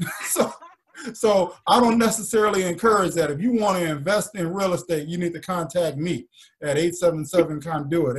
[0.00, 0.08] it.
[0.24, 0.52] so
[1.14, 3.30] so I don't necessarily encourage that.
[3.30, 6.26] If you want to invest in real estate, you need to contact me
[6.62, 8.16] at 877 Conduit,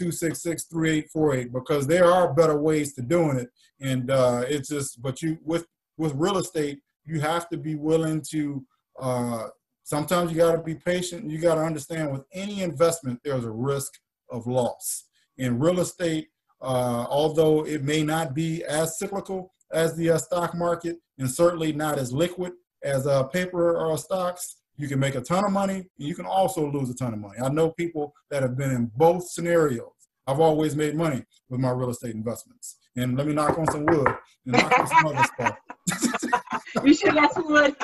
[0.00, 3.50] 877-266-3848, because there are better ways to doing it.
[3.80, 5.66] And uh, it's just, but you with
[5.98, 8.64] with real estate, you have to be willing to.
[9.00, 9.48] Uh,
[9.84, 11.30] sometimes you got to be patient.
[11.30, 13.92] You got to understand with any investment, there's a risk
[14.30, 15.04] of loss.
[15.36, 16.28] In real estate,
[16.60, 21.72] uh, although it may not be as cyclical, as the uh, stock market and certainly
[21.72, 24.56] not as liquid as uh, paper or stocks.
[24.76, 25.86] You can make a ton of money.
[25.96, 27.38] you can also lose a ton of money.
[27.42, 29.90] I know people that have been in both scenarios.
[30.26, 32.77] I've always made money with my real estate investments.
[32.98, 34.08] And let me knock on some wood
[34.44, 36.62] and knock on some other stuff.
[36.84, 37.76] you should have some wood.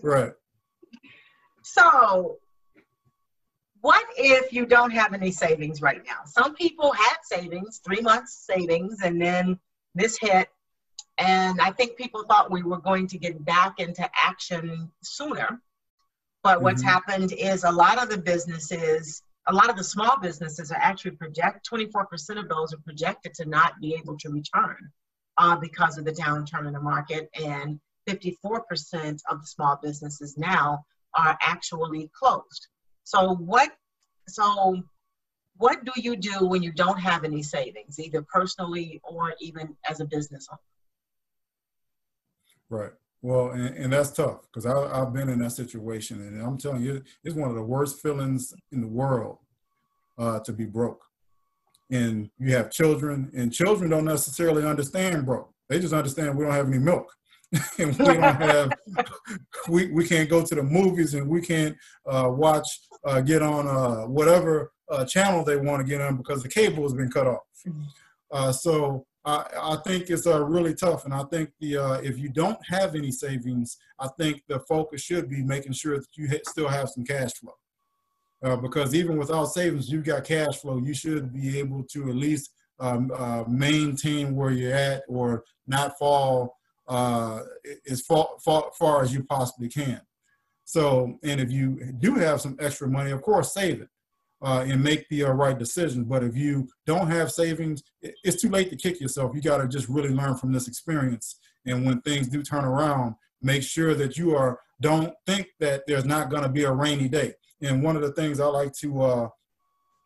[0.02, 0.32] right.
[1.62, 2.38] So
[3.82, 6.20] what if you don't have any savings right now?
[6.24, 9.60] Some people had savings, three months savings, and then
[9.94, 10.48] this hit.
[11.18, 15.60] And I think people thought we were going to get back into action sooner.
[16.42, 16.88] But what's mm-hmm.
[16.88, 21.12] happened is a lot of the businesses, a lot of the small businesses are actually
[21.12, 24.76] project 24% of those are projected to not be able to return
[25.38, 27.30] uh, because of the downturn in the market.
[27.34, 32.68] And 54% of the small businesses now are actually closed.
[33.04, 33.70] So what
[34.28, 34.82] so
[35.58, 40.00] what do you do when you don't have any savings, either personally or even as
[40.00, 40.60] a business owner?
[42.68, 42.92] Right.
[43.26, 47.02] Well, and, and that's tough because I've been in that situation, and I'm telling you,
[47.24, 49.38] it's one of the worst feelings in the world
[50.16, 51.02] uh, to be broke.
[51.90, 55.50] And you have children, and children don't necessarily understand broke.
[55.68, 57.12] They just understand we don't have any milk.
[57.80, 58.70] and we don't have
[59.68, 61.76] we, we can't go to the movies and we can't
[62.08, 62.68] uh, watch
[63.04, 66.82] uh, get on uh, whatever uh, channel they want to get on because the cable
[66.82, 67.82] has been cut off mm-hmm.
[68.32, 72.58] uh, so I, think it's uh, really tough and i think the if you don't
[72.68, 76.68] have any savings i think the focus should be making sure that you ha- still
[76.68, 81.58] have some cash flow because even without savings you've got cash flow you should be
[81.58, 83.10] able to at least um,
[83.48, 86.56] maintain where you're at or not fall
[86.88, 87.42] uh,
[87.88, 90.00] as far, far, far as you possibly can.
[90.64, 93.88] So, and if you do have some extra money, of course, save it
[94.42, 96.04] uh, and make the uh, right decision.
[96.04, 99.32] But if you don't have savings, it's too late to kick yourself.
[99.34, 101.38] You got to just really learn from this experience.
[101.64, 106.04] And when things do turn around, make sure that you are, don't think that there's
[106.04, 107.34] not going to be a rainy day.
[107.62, 109.28] And one of the things I like to uh,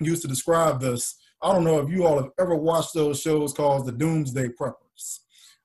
[0.00, 3.52] use to describe this, I don't know if you all have ever watched those shows
[3.52, 5.20] called the Doomsday Preppers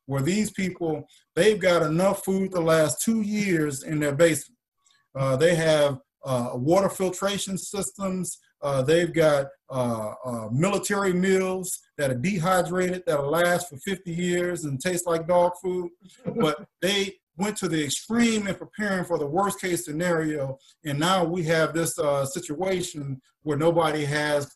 [0.06, 4.58] where these people they've got enough food to last two years in their basement.
[5.15, 8.39] Uh, they have uh, water filtration systems.
[8.65, 14.65] Uh, they've got uh, uh, military meals that are dehydrated that'll last for 50 years
[14.65, 15.91] and taste like dog food.
[16.38, 20.58] But they went to the extreme in preparing for the worst case scenario.
[20.84, 24.51] And now we have this uh, situation where nobody has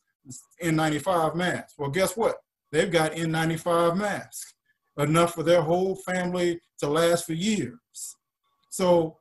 [0.64, 1.76] N95 masks.
[1.78, 2.38] Well, guess what?
[2.72, 4.56] They've got N95 masks
[4.98, 7.78] enough for their whole family to last for years.
[8.72, 9.20] So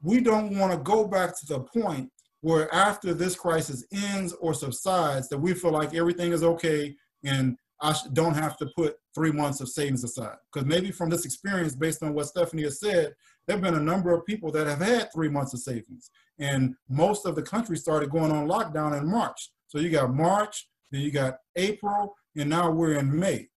[0.00, 2.08] we don't want to go back to the point
[2.42, 7.56] where after this crisis ends or subsides that we feel like everything is okay and
[7.80, 10.36] I don't have to put three months of savings aside.
[10.52, 13.14] Because maybe from this experience, based on what Stephanie has said,
[13.46, 16.10] there have been a number of people that have had three months of savings.
[16.38, 19.50] And most of the country started going on lockdown in March.
[19.66, 23.48] So you got March, then you got April, and now we're in May.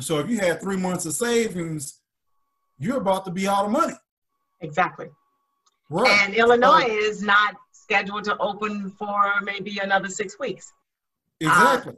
[0.00, 2.00] So if you had three months of savings,
[2.78, 3.94] you're about to be out of money.
[4.60, 5.06] Exactly.
[5.88, 6.10] Right.
[6.22, 10.72] And Illinois so, is not scheduled to open for maybe another six weeks.
[11.40, 11.96] Exactly.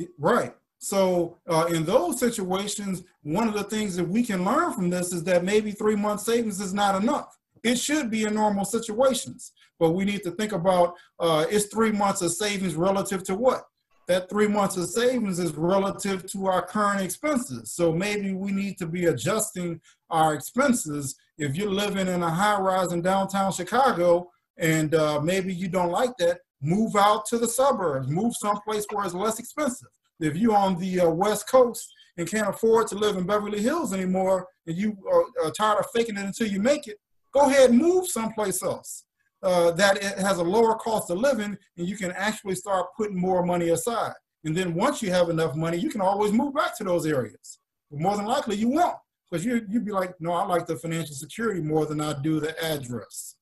[0.00, 0.54] Uh, right.
[0.78, 5.12] So uh, in those situations, one of the things that we can learn from this
[5.12, 7.38] is that maybe three months savings is not enough.
[7.64, 11.90] It should be in normal situations, but we need to think about uh, is three
[11.90, 13.64] months of savings relative to what?
[14.08, 17.72] that three months of savings is relative to our current expenses.
[17.72, 21.14] So maybe we need to be adjusting our expenses.
[21.36, 25.90] If you're living in a high rise in downtown Chicago and uh, maybe you don't
[25.90, 29.88] like that, move out to the suburbs, move someplace where it's less expensive.
[30.20, 33.92] If you're on the uh, West Coast and can't afford to live in Beverly Hills
[33.92, 36.96] anymore, and you are, are tired of faking it until you make it,
[37.32, 39.04] go ahead and move someplace else.
[39.40, 43.16] Uh, that it has a lower cost of living, and you can actually start putting
[43.16, 44.12] more money aside.
[44.44, 47.60] And then once you have enough money, you can always move back to those areas.
[47.88, 48.96] But more than likely, you won't,
[49.30, 52.40] because you you'd be like, no, I like the financial security more than I do
[52.40, 53.36] the address,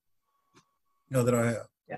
[1.10, 1.66] you know, that I have.
[1.88, 1.96] Yeah,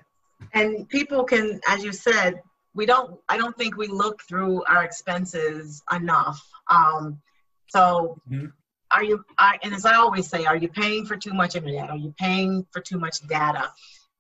[0.55, 2.41] and people can, as you said,
[2.75, 3.19] we don't.
[3.29, 6.41] I don't think we look through our expenses enough.
[6.69, 7.21] Um,
[7.69, 8.21] so.
[8.31, 8.47] Mm-hmm
[8.91, 11.91] are you I, and as i always say are you paying for too much internet
[11.91, 13.71] are you paying for too much data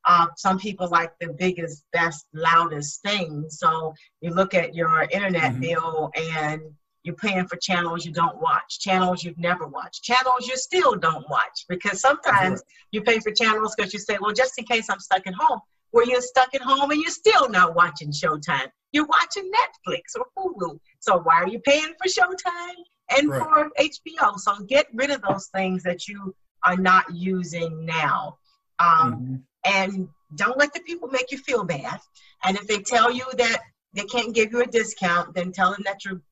[0.04, 5.52] uh, some people like the biggest best loudest thing so you look at your internet
[5.52, 5.60] mm-hmm.
[5.60, 6.62] bill and
[7.08, 11.28] you're paying for channels you don't watch channels you've never watched channels you still don't
[11.28, 15.00] watch because sometimes you pay for channels because you say well just in case i'm
[15.00, 19.06] stuck at home where you're stuck at home and you're still not watching showtime you're
[19.06, 22.84] watching netflix or hulu so why are you paying for showtime
[23.16, 23.42] and right.
[23.42, 24.38] for HBO.
[24.38, 28.38] So get rid of those things that you are not using now.
[28.78, 29.34] Um, mm-hmm.
[29.64, 31.98] And don't let the people make you feel bad.
[32.44, 33.60] And if they tell you that
[33.94, 36.22] they can't give you a discount, then tell them that you that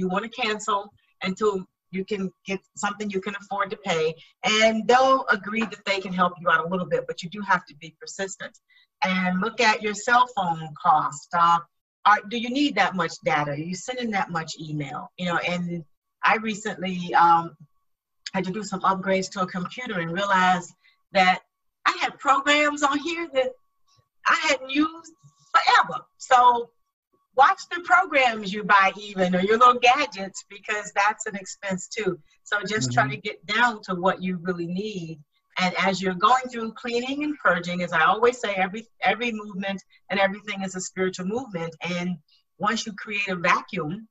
[0.00, 1.52] you want to cancel until
[1.92, 4.14] you can get something you can afford to pay.
[4.44, 7.40] And they'll agree that they can help you out a little bit, but you do
[7.42, 8.58] have to be persistent.
[9.02, 11.28] And look at your cell phone cost.
[11.36, 11.58] Uh,
[12.06, 13.52] are, do you need that much data?
[13.52, 15.10] Are you sending that much email?
[15.18, 15.84] You know, and
[16.24, 17.56] I recently um,
[18.32, 20.72] had to do some upgrades to a computer and realized
[21.12, 21.40] that
[21.86, 23.50] I had programs on here that
[24.26, 25.12] I hadn't used
[25.52, 26.04] forever.
[26.18, 26.70] So
[27.36, 32.18] watch the programs you buy even or your little gadgets because that's an expense too.
[32.42, 33.08] So just mm-hmm.
[33.08, 35.20] try to get down to what you really need.
[35.58, 39.82] And as you're going through cleaning and purging, as I always say, every every movement
[40.08, 41.74] and everything is a spiritual movement.
[41.82, 42.16] And
[42.58, 44.08] once you create a vacuum,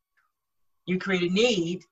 [0.86, 1.84] you create a need,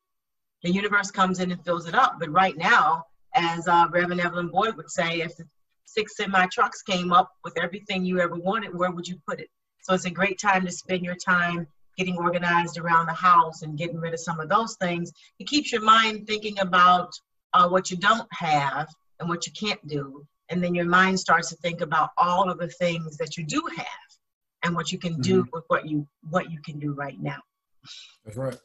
[0.64, 2.18] the universe comes in and fills it up.
[2.20, 5.32] But right now, as uh, Reverend Evelyn Boyd would say, if
[5.86, 9.50] six semi trucks came up with everything you ever wanted, where would you put it?
[9.88, 11.66] So it's a great time to spend your time
[11.98, 15.14] getting organized around the house and getting rid of some of those things.
[15.40, 17.10] It keeps your mind thinking about
[17.54, 18.90] uh, what you don't have
[19.22, 20.28] and what you can't do.
[20.50, 23.64] And then your mind starts to think about all of the things that you do
[23.78, 23.88] have
[24.64, 25.22] and what you can mm-hmm.
[25.22, 27.40] do with what you what you can do right now.
[28.26, 28.58] That's right.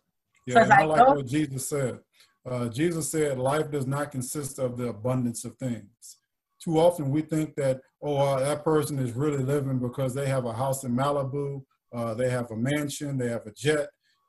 [0.48, 2.00] Yeah, I, I like what Jesus said.
[2.44, 6.18] Uh, Jesus said, life does not consist of the abundance of things.
[6.62, 10.44] Too often we think that, oh, uh, that person is really living because they have
[10.44, 13.88] a house in Malibu, uh, they have a mansion, they have a jet.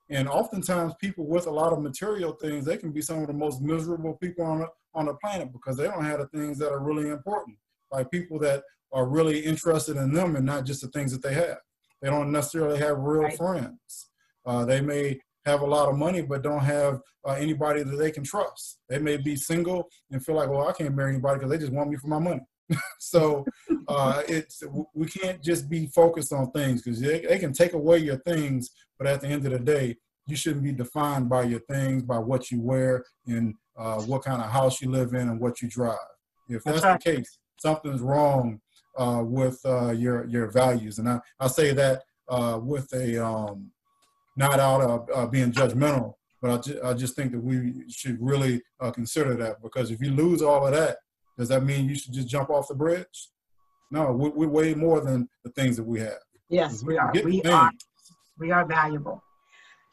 [0.10, 3.34] And oftentimes people with a lot of material things, they can be some of the
[3.34, 6.72] most miserable people on the, on the planet because they don't have the things that
[6.72, 7.58] are really important.
[7.92, 11.34] Like people that are really interested in them and not just the things that they
[11.34, 11.58] have.
[12.02, 13.38] They don't necessarily have real right.
[13.38, 14.10] friends.
[14.46, 18.12] Uh, they may have a lot of money but don't have uh, anybody that they
[18.12, 18.80] can trust.
[18.90, 21.74] They may be single and feel like, well, I can't marry anybody because they just
[21.74, 22.42] want me for my money.
[23.00, 23.46] so
[23.88, 27.98] uh, it's we can't just be focused on things because they, they can take away
[27.98, 31.60] your things, but at the end of the day, you shouldn't be defined by your
[31.62, 35.40] things, by what you wear, and uh, what kind of house you live in, and
[35.40, 35.98] what you drive.
[36.48, 38.62] If that's, that's the case, something's wrong
[38.98, 43.72] uh, with uh, your your values, and I, I say that uh, with a um,
[44.36, 48.18] not out of uh, being judgmental, but I, ju- I just think that we should
[48.20, 50.98] really uh, consider that because if you lose all of that,
[51.38, 53.30] does that mean you should just jump off the bridge?
[53.92, 56.20] No, we're, we're way more than the things that we have.
[56.50, 57.12] Yes, we, we are.
[57.14, 57.48] We things.
[57.48, 57.72] are.
[58.40, 59.24] We are valuable.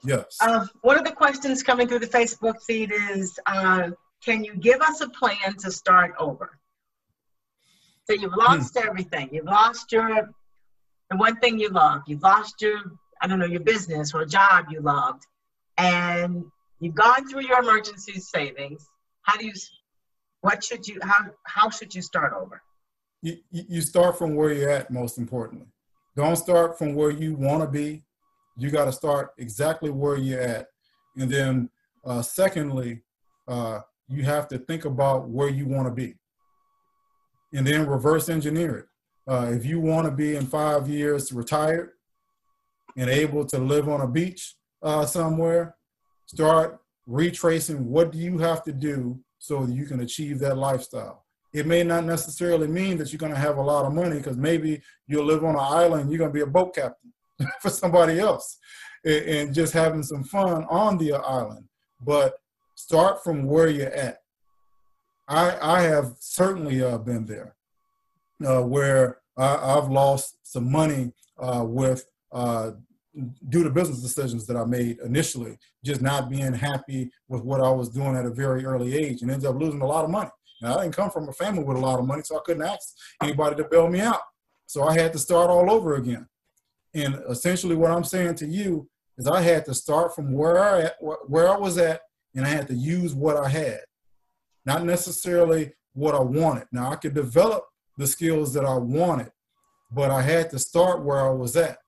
[0.05, 0.39] Yes.
[0.41, 3.91] Uh, one of the questions coming through the Facebook feed is, uh,
[4.25, 6.59] can you give us a plan to start over?
[8.05, 8.89] So you've lost hmm.
[8.89, 9.29] everything.
[9.33, 10.31] You've lost your
[11.11, 12.03] the one thing you love.
[12.07, 12.81] You've lost your
[13.21, 15.27] I don't know, your business or a job you loved,
[15.79, 16.45] and
[16.81, 18.89] you've gone through your emergency savings,
[19.23, 19.53] how do you,
[20.41, 22.63] what should you, how, how should you start over?
[23.23, 25.67] You, you start from where you're at, most importantly.
[26.17, 28.03] Don't start from where you want to be.
[28.57, 30.69] You got to start exactly where you're at.
[31.17, 31.71] And then,
[32.05, 33.03] uh, secondly,
[33.47, 36.15] uh, you have to think about where you want to be.
[37.53, 38.87] And then reverse engineer it.
[39.29, 41.91] Uh, if you want to be in five years retired,
[42.97, 45.77] and able to live on a beach uh, somewhere,
[46.27, 51.25] start retracing what do you have to do so you can achieve that lifestyle.
[51.53, 54.37] It may not necessarily mean that you're going to have a lot of money because
[54.37, 57.13] maybe you'll live on an island, you're going to be a boat captain
[57.61, 58.59] for somebody else
[59.05, 61.65] and just having some fun on the island.
[62.01, 62.35] But
[62.75, 64.19] start from where you're at.
[65.29, 67.55] I, I have certainly uh, been there
[68.45, 72.73] uh, where I, have lost some money uh, with uh,
[73.49, 77.71] due to business decisions that I made initially, just not being happy with what I
[77.71, 80.31] was doing at a very early age, and ended up losing a lot of money.
[80.63, 82.63] Now, I didn't come from a family with a lot of money, so I couldn't
[82.63, 84.21] ask anybody to bail me out.
[84.67, 86.27] So I had to start all over again.
[86.95, 90.83] And essentially, what I'm saying to you is, I had to start from where I
[90.83, 92.03] at, where I was at,
[92.35, 93.81] and I had to use what I had,
[94.65, 96.67] not necessarily what I wanted.
[96.71, 97.65] Now, I could develop
[97.97, 99.33] the skills that I wanted,
[99.91, 101.79] but I had to start where I was at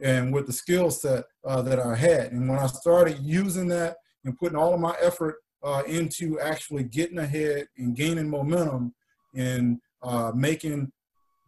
[0.00, 2.32] and with the skill set uh, that I had.
[2.32, 6.84] And when I started using that and putting all of my effort uh, into actually
[6.84, 8.94] getting ahead and gaining momentum
[9.34, 10.92] and uh, making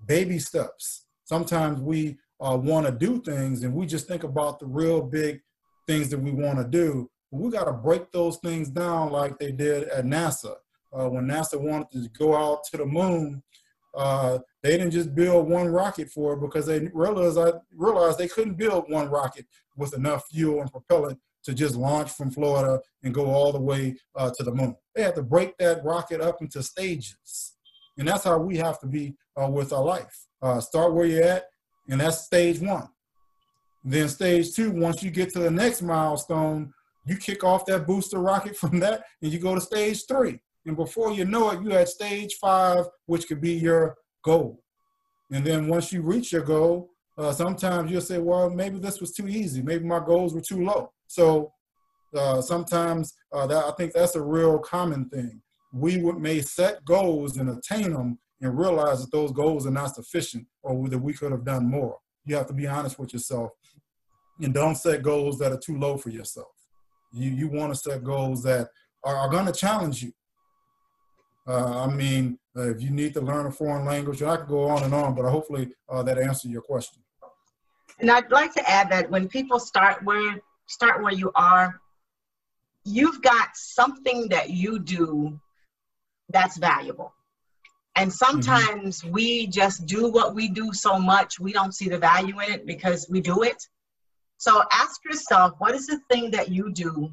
[0.06, 4.66] baby steps, sometimes we uh, want to do things and we just think about the
[4.66, 5.40] real big
[5.86, 7.10] things that we want to do.
[7.30, 10.54] But we got to break those things down like they did at NASA.
[10.90, 13.42] Uh, when NASA wanted to go out to the moon,
[13.98, 18.28] uh, they didn't just build one rocket for it because they realized I realized they
[18.28, 19.44] couldn't build one rocket
[19.76, 23.96] with enough fuel and propellant to just launch from Florida and go all the way
[24.14, 24.76] uh, to the moon.
[24.94, 27.56] They had to break that rocket up into stages,
[27.96, 30.26] and that's how we have to be uh, with our life.
[30.40, 31.46] Uh, start where you're at,
[31.88, 32.88] and that's stage one.
[33.82, 36.72] Then stage two, once you get to the next milestone,
[37.04, 40.40] you kick off that booster rocket from that, and you go to stage three.
[40.66, 44.62] And before you know it, you had stage five, which could be your goal.
[45.30, 49.12] And then once you reach your goal, uh, sometimes you'll say, well, maybe this was
[49.12, 49.62] too easy.
[49.62, 50.92] Maybe my goals were too low.
[51.06, 51.52] So
[52.14, 55.42] uh, sometimes uh, that, I think that's a real common thing.
[55.72, 59.94] We would, may set goals and attain them and realize that those goals are not
[59.94, 61.98] sufficient or that we could have done more.
[62.24, 63.50] You have to be honest with yourself
[64.40, 66.52] and don't set goals that are too low for yourself.
[67.12, 68.68] You, you want to set goals that
[69.02, 70.12] are, are going to challenge you.
[71.48, 74.68] Uh, I mean, uh, if you need to learn a foreign language, I could go
[74.68, 77.02] on and on, but hopefully uh, that answers your question.
[78.00, 81.80] And I'd like to add that when people start where start where you are,
[82.84, 85.40] you've got something that you do
[86.28, 87.14] that's valuable.
[87.96, 89.12] And sometimes mm-hmm.
[89.12, 92.66] we just do what we do so much, we don't see the value in it
[92.66, 93.66] because we do it.
[94.36, 97.10] So ask yourself, what is the thing that you do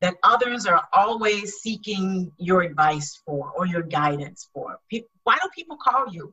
[0.00, 4.78] that others are always seeking your advice for or your guidance for.
[5.24, 6.32] why do people call you?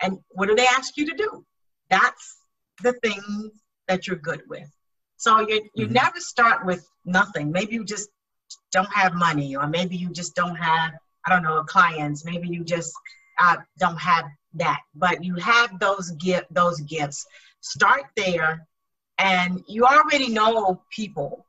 [0.00, 1.44] And what do they ask you to do?
[1.90, 2.38] That's
[2.82, 3.50] the things
[3.88, 4.68] that you're good with.
[5.16, 5.94] So you you mm-hmm.
[5.94, 7.50] never start with nothing.
[7.50, 8.08] Maybe you just
[8.70, 10.92] don't have money, or maybe you just don't have
[11.26, 12.24] I don't know clients.
[12.24, 12.92] Maybe you just
[13.40, 17.26] uh, don't have that, but you have those gift those gifts.
[17.60, 18.66] Start there,
[19.18, 21.44] and you already know people.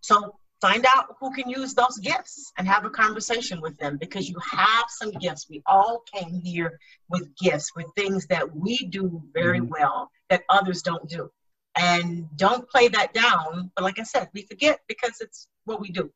[0.00, 4.28] So find out who can use those gifts and have a conversation with them because
[4.28, 5.46] you have some gifts.
[5.48, 6.78] We all came here
[7.08, 9.70] with gifts, with things that we do very mm-hmm.
[9.70, 11.30] well that others don't do.
[11.76, 13.70] And don't play that down.
[13.76, 16.10] But like I said, we forget because it's what we do.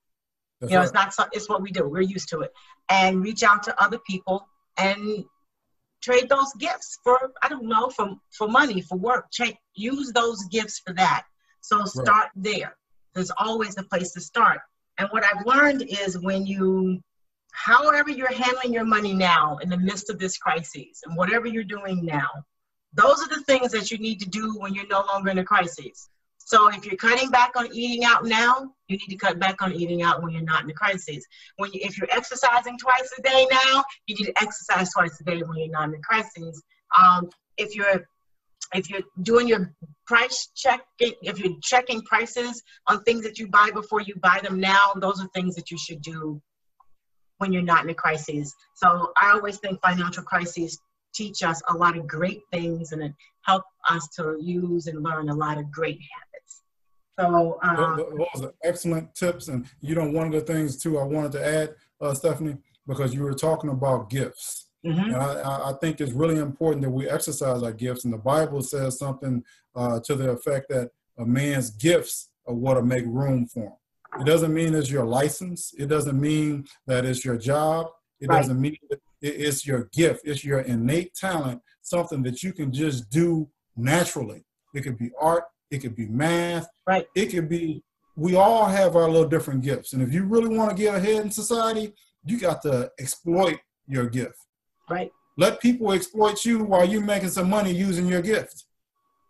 [0.61, 1.05] That's you know, right.
[1.05, 1.89] it's not it's what we do.
[1.89, 2.53] We're used to it.
[2.89, 5.25] And reach out to other people and
[6.03, 9.27] trade those gifts for I don't know for for money for work.
[9.31, 11.25] Check, use those gifts for that.
[11.61, 12.31] So start right.
[12.35, 12.77] there
[13.15, 14.61] there's always a place to start.
[14.99, 17.01] And what I've learned is when you,
[17.53, 21.65] however you're handling your money now in the midst of this crisis and whatever you're
[21.65, 22.29] doing now,
[22.95, 25.45] those are the things that you need to do when you're no longer in a
[25.45, 26.09] crisis.
[26.39, 29.73] So if you're cutting back on eating out now, you need to cut back on
[29.73, 31.25] eating out when you're not in a crisis.
[31.57, 35.25] When you, if you're exercising twice a day now, you need to exercise twice a
[35.25, 36.61] day when you're not in a crisis.
[36.99, 38.07] Um, if you're
[38.75, 39.73] if you're doing your
[40.13, 44.61] price checking, if you're checking prices on things that you buy before you buy them
[44.61, 46.39] now, those are things that you should do
[47.39, 48.55] when you're not in a crisis.
[48.75, 50.79] So I always think financial crises
[51.15, 53.13] teach us a lot of great things and it
[53.47, 56.63] help us to use and learn a lot of great habits.
[57.19, 59.49] So um, those are excellent tips.
[59.49, 63.15] And you know, one of the things too I wanted to add, uh, Stephanie, because
[63.15, 65.15] you were talking about gifts Mm-hmm.
[65.15, 68.05] And I, I, think it's really important that we exercise our gifts.
[68.05, 69.45] And the Bible says something
[69.77, 74.21] uh, to the effect that a man's gifts are what to make room for him.
[74.21, 75.73] It doesn't mean it's your license.
[75.79, 77.87] It doesn't mean that it's your job.
[78.21, 78.39] It right.
[78.39, 78.77] doesn't mean
[79.21, 80.23] it's your gift.
[80.25, 84.45] It's your innate talent, something that you can just do naturally.
[84.75, 85.45] It could be art.
[85.71, 86.67] It could be math.
[86.87, 87.07] Right.
[87.15, 87.83] It could be.
[88.15, 91.25] We all have our little different gifts, and if you really want to get ahead
[91.25, 91.95] in society,
[92.27, 94.37] you got to exploit your gift.
[94.89, 95.13] Right.
[95.37, 98.67] Let people exploit you while you're making some money using your gift.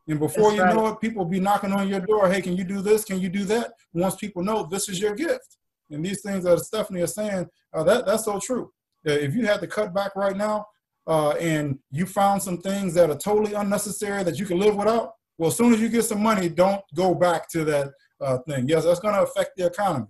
[0.09, 0.75] And before That's you right.
[0.75, 2.29] know it, people will be knocking on your door.
[2.31, 3.05] Hey, can you do this?
[3.05, 3.75] Can you do that?
[3.93, 5.59] Once people know this is your gift.
[5.91, 8.73] And these things that Stephanie is saying, uh, that that's so true.
[9.07, 10.67] Uh, if you had to cut back right now,
[11.07, 15.13] uh, and you found some things that are totally unnecessary that you can live without,
[15.39, 18.69] well, as soon as you get some money, don't go back to that uh, thing.
[18.69, 20.07] Yes, that's going to affect the economy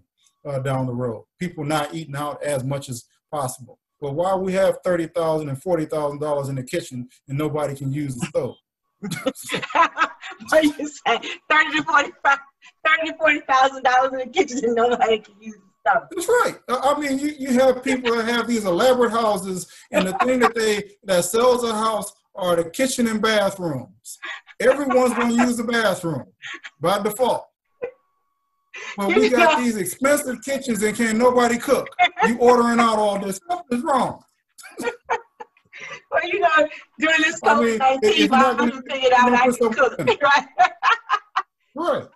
[0.47, 1.25] uh, down the road.
[1.39, 3.79] People not eating out as much as possible.
[4.03, 7.77] But why we have thirty thousand and forty thousand dollars in the kitchen and nobody
[7.77, 8.57] can use the stove?
[10.49, 11.21] what you say?
[11.49, 12.39] Thirty to forty-five,
[12.85, 16.09] thirty to forty thousand dollars in the kitchen and nobody can use the stove.
[16.11, 16.59] That's right.
[16.69, 20.57] I mean, you, you have people that have these elaborate houses, and the thing that
[20.57, 24.19] they that sells a house are the kitchen and bathrooms.
[24.59, 26.25] Everyone's going to use the bathroom
[26.81, 27.45] by default.
[28.97, 31.89] But we got these expensive kitchens and can't nobody cook.
[32.27, 34.23] You ordering out all this stuff is wrong.
[34.81, 36.69] well, you know,
[36.99, 40.47] during this COVID 19, I am figured out I can cook, right?
[41.75, 42.09] right.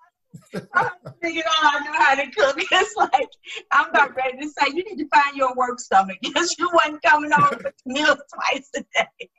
[0.75, 0.91] I
[1.23, 2.63] figured out I knew how to cook.
[2.73, 3.29] It's like
[3.73, 7.03] I'm not ready to say you need to find your work stomach because you wasn't
[7.03, 9.31] coming over for meals twice a day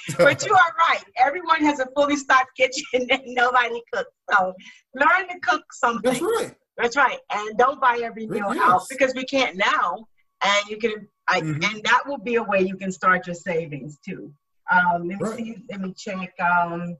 [0.18, 1.04] but you are right.
[1.16, 4.10] Everyone has a fully stocked kitchen and nobody cooks.
[4.30, 4.54] So
[4.94, 6.02] learn to cook something.
[6.12, 6.54] That's right.
[6.76, 7.18] That's right.
[7.30, 8.62] And don't buy every meal yes.
[8.62, 10.06] out because we can't now.
[10.44, 11.62] And you can, I, mm-hmm.
[11.64, 14.32] and that will be a way you can start your savings too.
[14.70, 15.36] Um, let me right.
[15.36, 15.56] see.
[15.70, 16.32] Let me check.
[16.40, 16.96] Um,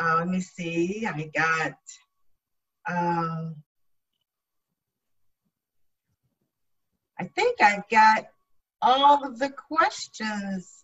[0.00, 1.06] uh, let me see.
[1.06, 1.74] I got.
[2.88, 3.56] Um,
[7.20, 8.28] I think I got
[8.80, 10.79] all of the questions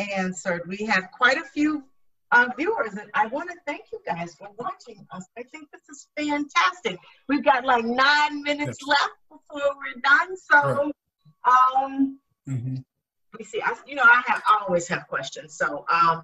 [0.00, 0.62] answered.
[0.66, 1.84] We have quite a few
[2.32, 5.26] uh, viewers, and I want to thank you guys for watching us.
[5.36, 6.98] I think this is fantastic.
[7.28, 8.88] We've got like nine minutes yes.
[8.88, 10.92] left before we're done, so
[11.46, 11.82] right.
[11.82, 12.74] um, mm-hmm.
[13.38, 13.60] me see.
[13.62, 16.22] I, you know, I have I always have questions, so um,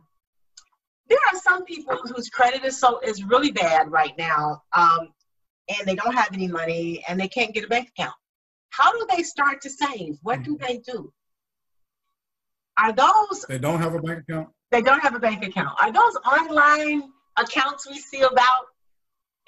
[1.09, 5.09] there are some people whose credit is so is really bad right now, um,
[5.69, 8.15] and they don't have any money and they can't get a bank account.
[8.71, 10.19] How do they start to save?
[10.23, 10.55] What mm-hmm.
[10.55, 11.13] do they do?
[12.79, 14.49] Are those they don't have a bank account?
[14.71, 15.71] They don't have a bank account.
[15.81, 18.67] Are those online accounts we see about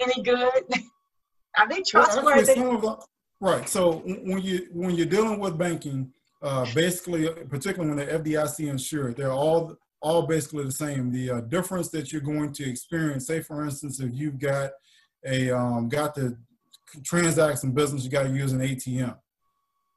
[0.00, 0.62] any good?
[1.58, 2.60] Are they trustworthy?
[2.60, 3.04] Well,
[3.40, 3.68] right.
[3.68, 6.12] So when you when you're dealing with banking,
[6.42, 11.10] uh, basically, particularly when they're FDIC insured, they're all all basically the same.
[11.10, 14.70] The uh, difference that you're going to experience, say for instance, if you've got
[15.26, 16.38] a um, got the
[17.04, 19.16] transaction business, you got to use an ATM.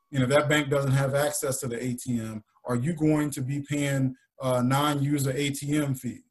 [0.10, 3.60] You know that bank doesn't have access to the ATM are you going to be
[3.60, 6.22] paying uh, non-user ATM fees?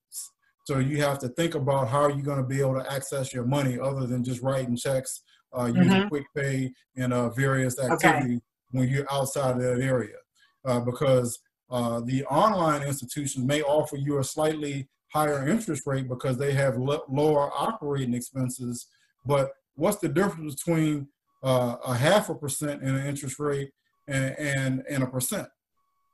[0.64, 3.34] So you have to think about how are you going to be able to access
[3.34, 5.22] your money other than just writing checks,
[5.52, 5.82] uh, mm-hmm.
[5.82, 8.40] using quick pay and uh, various activities okay.
[8.70, 10.16] when you're outside of that area.
[10.64, 16.38] Uh, because uh, the online institutions may offer you a slightly higher interest rate because
[16.38, 18.86] they have lower operating expenses.
[19.26, 21.08] But what's the difference between
[21.42, 23.72] uh, a half a percent in an interest rate
[24.08, 25.48] and, and, and a percent?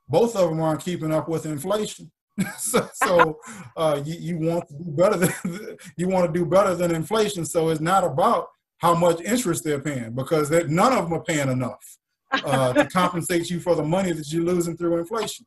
[0.09, 2.11] Both of them aren't keeping up with inflation.
[2.57, 3.39] so, so
[3.75, 7.45] uh, you, you want to do better than you want to do better than inflation.
[7.45, 11.49] So it's not about how much interest they're paying because none of them are paying
[11.49, 11.97] enough
[12.31, 15.45] uh, to compensate you for the money that you're losing through inflation.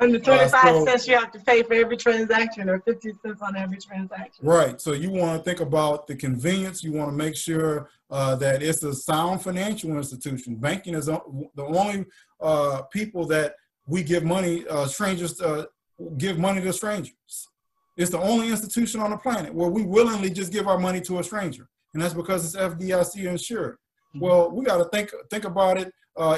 [0.00, 3.12] And the 25 uh, so, cents you have to pay for every transaction or 50
[3.24, 4.44] cents on every transaction.
[4.44, 4.80] Right.
[4.80, 6.82] So you want to think about the convenience.
[6.82, 10.56] You want to make sure uh, that it's a sound financial institution.
[10.56, 11.20] Banking is the
[11.58, 12.06] only
[12.40, 13.54] uh, people that
[13.86, 15.64] we give money, uh, strangers uh,
[16.18, 17.48] give money to strangers.
[17.96, 21.20] It's the only institution on the planet where we willingly just give our money to
[21.20, 23.76] a stranger, and that's because it's FDIC insured.
[24.14, 24.20] Mm-hmm.
[24.20, 25.92] Well, we got to think think about it.
[26.16, 26.36] Uh,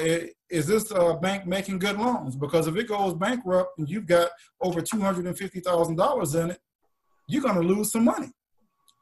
[0.49, 2.35] is this uh, bank making good loans?
[2.35, 4.29] Because if it goes bankrupt and you've got
[4.61, 6.59] over two hundred and fifty thousand dollars in it,
[7.27, 8.31] you're going to lose some money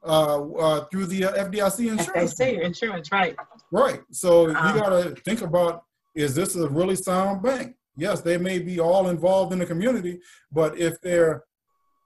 [0.05, 2.35] uh, uh, through the uh, FDIC insurance.
[2.35, 3.35] FDIC insurance, right?
[3.71, 4.01] Right.
[4.11, 5.83] So um, you got to think about:
[6.15, 7.75] is this a really sound bank?
[7.95, 10.19] Yes, they may be all involved in the community,
[10.51, 11.43] but if they're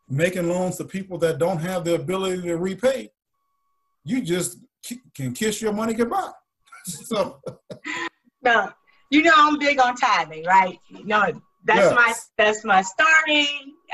[0.09, 3.11] making loans to people that don't have the ability to repay,
[4.03, 4.57] you just
[5.13, 6.31] can kiss your money goodbye.
[6.85, 7.39] so,
[8.41, 8.69] no,
[9.09, 10.79] you know I'm big on tithing, right?
[11.03, 11.93] Know that's yes.
[11.93, 13.47] my that's my story.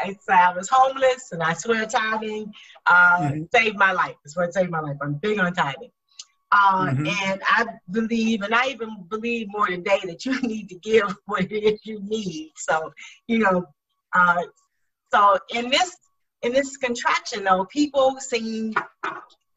[0.04, 2.54] I, I was homeless, and I swear tithing
[2.86, 3.44] uh, mm-hmm.
[3.54, 4.16] saved my life.
[4.24, 4.98] That's what saved my life.
[5.02, 5.92] I'm big on tithing.
[6.52, 7.08] Uh, mm-hmm.
[7.08, 11.52] And I believe, and I even believe more today that you need to give what
[11.52, 12.54] it is you need.
[12.56, 12.94] So,
[13.28, 13.66] you know,
[14.14, 14.44] uh,
[15.12, 15.96] so in this
[16.46, 18.74] in this contraction, though, people seem,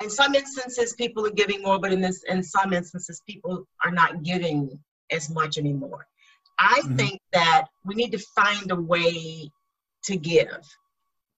[0.03, 3.91] in some instances, people are giving more, but in this, in some instances, people are
[3.91, 4.79] not giving
[5.11, 6.07] as much anymore.
[6.59, 6.97] I mm-hmm.
[6.97, 9.51] think that we need to find a way
[10.05, 10.63] to give.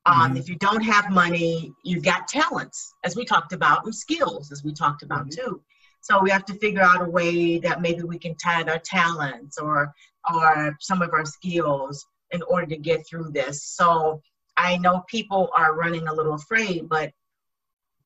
[0.06, 0.36] Um, mm-hmm.
[0.36, 4.64] If you don't have money, you've got talents, as we talked about, and skills, as
[4.64, 5.50] we talked about mm-hmm.
[5.50, 5.62] too.
[6.02, 9.58] So we have to figure out a way that maybe we can tie our talents
[9.58, 9.92] or
[10.32, 13.64] or some of our skills in order to get through this.
[13.64, 14.22] So
[14.56, 17.12] I know people are running a little afraid, but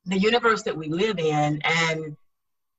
[0.06, 2.16] the universe that we live in, and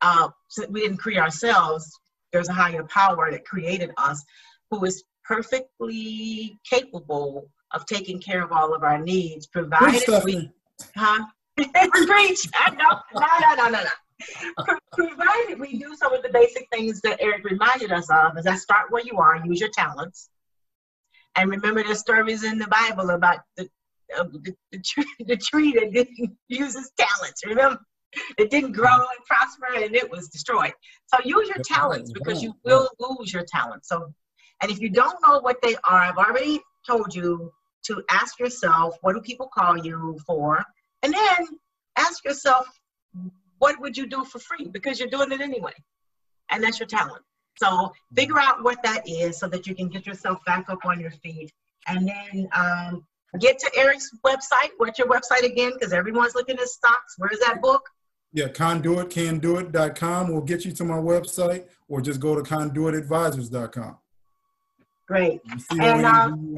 [0.02, 0.30] uh,
[0.70, 2.00] we didn't create ourselves,
[2.32, 4.24] there's a higher power that created us
[4.70, 10.50] who is perfectly capable of taking care of all of our needs, provided we,
[10.96, 11.26] huh?
[11.58, 12.48] Preach.
[12.56, 13.00] I know.
[13.14, 14.78] No, no, no, no, no.
[14.94, 18.60] provided we do some of the basic things that Eric reminded us of, is that
[18.60, 20.30] start where you are, use your talents,
[21.36, 23.70] and remember the stories in the Bible about the
[24.18, 27.46] uh, the, the, tree, the tree that didn't use its talents.
[27.46, 27.80] Remember,
[28.38, 30.74] it didn't grow and prosper, and it was destroyed.
[31.08, 33.90] So use your talents because you will lose your talents.
[33.90, 34.14] So,
[34.62, 37.52] and if you don't know what they are, I've already told you
[37.88, 40.64] to ask yourself, what do people call you for?
[41.04, 41.48] And then
[41.98, 42.68] ask yourself,
[43.60, 44.68] what would you do for free?
[44.68, 45.74] Because you're doing it anyway.
[46.50, 47.24] And that's your talent.
[47.58, 51.00] So figure out what that is so that you can get yourself back up on
[51.00, 51.52] your feet.
[51.88, 53.06] And then um,
[53.40, 54.72] get to Eric's website.
[54.78, 55.74] What's your website again?
[55.74, 57.16] Because everyone's looking at stocks.
[57.18, 57.88] Where's that book?
[58.34, 63.98] Yeah, conduitcandoit.com will get you to my website, or just go to conduitadvisors.com.
[65.08, 65.40] Great.
[65.72, 66.54] And um,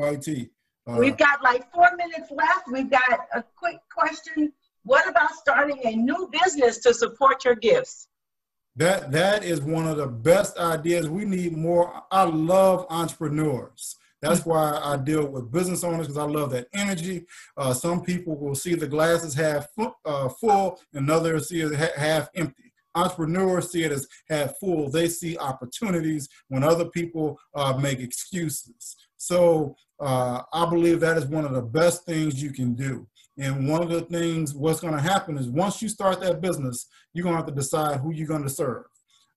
[0.88, 2.68] we've got like four minutes left.
[2.72, 4.54] We've got a quick question.
[4.84, 8.08] What about starting a new business to support your gifts?
[8.78, 11.10] That that is one of the best ideas.
[11.10, 12.04] We need more.
[12.12, 13.96] I love entrepreneurs.
[14.22, 17.26] That's why I deal with business owners because I love that energy.
[17.56, 19.68] Uh, some people will see the glasses half
[20.06, 22.72] uh, full, and others see it half empty.
[22.96, 24.90] Entrepreneurs see it as half full.
[24.90, 28.96] They see opportunities when other people uh, make excuses.
[29.18, 33.08] So uh, I believe that is one of the best things you can do.
[33.38, 36.88] And one of the things, what's going to happen is once you start that business,
[37.14, 38.86] you're going to have to decide who you're going to serve.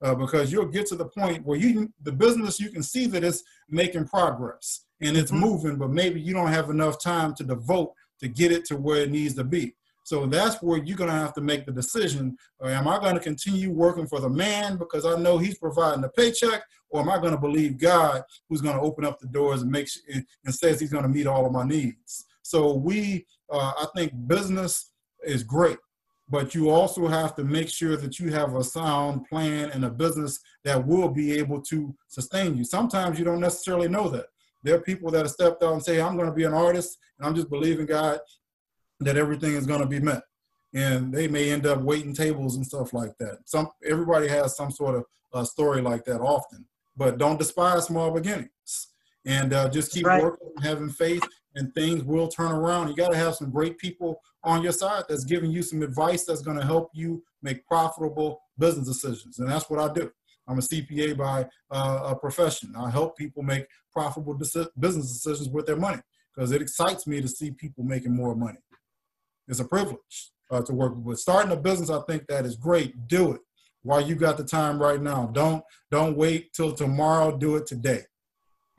[0.02, 3.22] Uh, because you'll get to the point where you the business you can see that
[3.22, 5.42] it's making progress and it's mm-hmm.
[5.42, 9.02] moving, but maybe you don't have enough time to devote to get it to where
[9.02, 9.74] it needs to be.
[10.10, 12.36] So that's where you're going to have to make the decision.
[12.60, 16.00] Uh, am I going to continue working for the man because I know he's providing
[16.00, 19.28] the paycheck, or am I going to believe God who's going to open up the
[19.28, 22.26] doors and make and says he's going to meet all of my needs?
[22.42, 24.90] So we uh, I think business
[25.24, 25.78] is great,
[26.28, 29.90] but you also have to make sure that you have a sound plan and a
[29.90, 32.64] business that will be able to sustain you.
[32.64, 34.26] Sometimes you don't necessarily know that.
[34.64, 36.98] There are people that have stepped out and say, I'm going to be an artist
[37.16, 38.18] and I'm just believing God
[39.00, 40.22] that everything is going to be met.
[40.74, 43.38] And they may end up waiting tables and stuff like that.
[43.44, 46.64] Some everybody has some sort of uh, story like that often,
[46.96, 48.88] but don't despise small beginnings
[49.26, 50.22] and uh, just keep right.
[50.22, 51.22] working, having faith,
[51.56, 52.88] and things will turn around.
[52.88, 56.24] You got to have some great people on your side that's giving you some advice
[56.24, 59.38] that's going to help you make profitable business decisions.
[59.38, 60.10] And that's what I do.
[60.46, 62.74] I'm a CPA by uh, a profession.
[62.76, 66.00] I help people make profitable business decisions with their money
[66.34, 68.58] because it excites me to see people making more money.
[69.50, 71.18] It's a privilege uh, to work with.
[71.18, 73.08] Starting a business, I think that is great.
[73.08, 73.40] Do it
[73.82, 75.30] while you got the time right now.
[75.32, 77.36] Don't don't wait till tomorrow.
[77.36, 78.02] Do it today.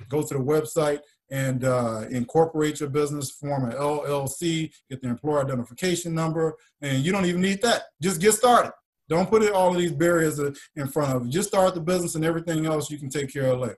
[0.09, 0.99] Go to the website
[1.29, 7.11] and uh, incorporate your business, form an LLC, get the employer identification number, and you
[7.11, 7.83] don't even need that.
[8.01, 8.73] Just get started.
[9.07, 11.31] Don't put all of these barriers in front of you.
[11.31, 13.77] Just start the business and everything else you can take care of later.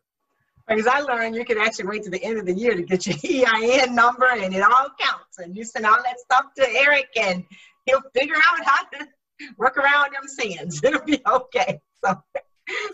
[0.68, 3.06] Because I learned you can actually wait to the end of the year to get
[3.06, 3.18] your
[3.52, 5.40] EIN number and it all counts.
[5.40, 7.44] And you send all that stuff to Eric and
[7.86, 9.08] he'll figure out how to
[9.58, 10.82] work around them sins.
[10.84, 11.82] It'll be okay.
[12.04, 12.22] So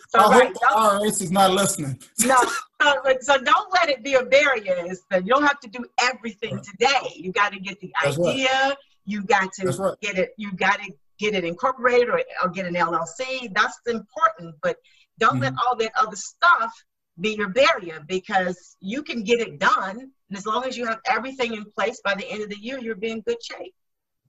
[0.10, 2.00] so I right, hope the is not listening.
[2.22, 2.36] no,
[2.82, 4.84] so, so, don't let it be a barrier.
[4.88, 6.64] Is that you don't have to do everything right.
[6.64, 7.14] today.
[7.16, 8.48] You got to get the That's idea.
[8.48, 8.76] Right.
[9.06, 9.94] You got to right.
[10.02, 10.32] get it.
[10.38, 13.54] You got to get it incorporated or, or get an LLC.
[13.54, 14.56] That's important.
[14.64, 14.78] But
[15.20, 15.44] don't mm-hmm.
[15.44, 16.74] let all that other stuff
[17.20, 20.00] be your barrier because you can get it done.
[20.30, 22.80] And as long as you have everything in place by the end of the year,
[22.80, 23.74] you'll be in good shape.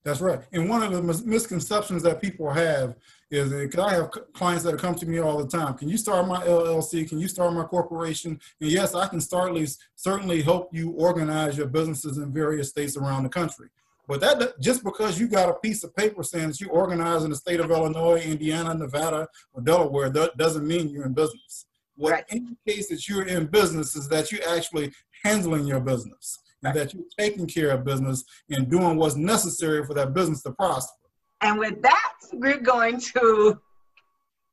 [0.03, 0.41] That's right.
[0.53, 2.97] And one of the mis- misconceptions that people have
[3.31, 5.75] is because I have clients that come to me all the time.
[5.75, 7.07] Can you start my LLC?
[7.07, 8.41] Can you start my corporation?
[8.61, 9.67] And yes, I can certainly
[9.97, 13.69] certainly help you organize your businesses in various states around the country.
[14.09, 17.31] But that just because you got a piece of paper saying that you organize in
[17.31, 21.67] the state of Illinois, Indiana, Nevada, or Delaware that doesn't mean you're in business.
[22.01, 22.25] What right.
[22.31, 24.91] indicates that you're in business is that you're actually
[25.23, 29.93] handling your business and that you're taking care of business and doing what's necessary for
[29.93, 30.97] that business to prosper.
[31.43, 33.61] And with that, we're going to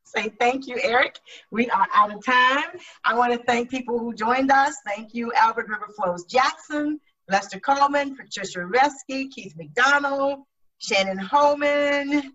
[0.04, 1.20] say thank you, Eric.
[1.50, 2.66] We are out of time.
[3.06, 4.76] I want to thank people who joined us.
[4.86, 10.40] Thank you, Albert River Flows Jackson, Lester Coleman, Patricia Reski, Keith McDonald,
[10.80, 12.34] Shannon Holman.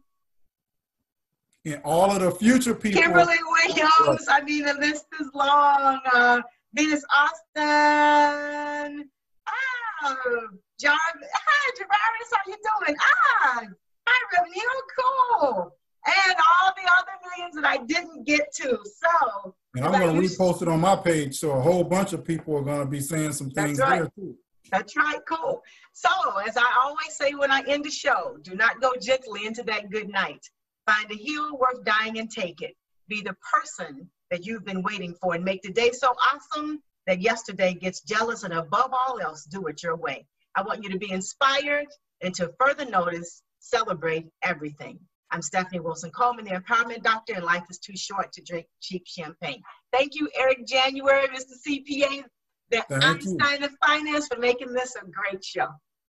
[1.64, 3.00] And all of the future people.
[3.00, 3.36] Kimberly
[3.66, 4.26] Williams.
[4.28, 6.00] I mean, the list is long.
[6.12, 6.42] Uh,
[6.74, 9.08] Venus Austin.
[10.04, 10.48] Oh,
[10.80, 10.98] John.
[10.98, 12.96] Hi, Javarius, how you doing?
[13.00, 13.62] Ah,
[14.08, 14.60] hi, Revenue.
[14.98, 15.76] Cool.
[16.04, 18.80] And all the other millions that I didn't get to.
[18.84, 19.54] So.
[19.76, 22.56] And I'm going to repost it on my page, so a whole bunch of people
[22.56, 24.00] are going to be saying some things right.
[24.00, 24.36] there too.
[24.72, 25.62] That's right, cool.
[25.92, 26.08] So,
[26.46, 29.90] as I always say when I end the show, do not go gently into that
[29.90, 30.44] good night.
[30.86, 32.74] Find a hill worth dying and take it.
[33.08, 37.20] Be the person that you've been waiting for and make the day so awesome that
[37.20, 40.26] yesterday gets jealous and above all else, do it your way.
[40.54, 41.86] I want you to be inspired
[42.22, 44.98] and to further notice, celebrate everything.
[45.30, 49.06] I'm Stephanie Wilson Coleman, the empowerment doctor, and life is too short to drink cheap
[49.06, 49.62] champagne.
[49.92, 51.54] Thank you, Eric January, Mr.
[51.66, 52.24] CPA,
[52.70, 53.66] the Thank Einstein you.
[53.66, 55.68] of Finance, for making this a great show.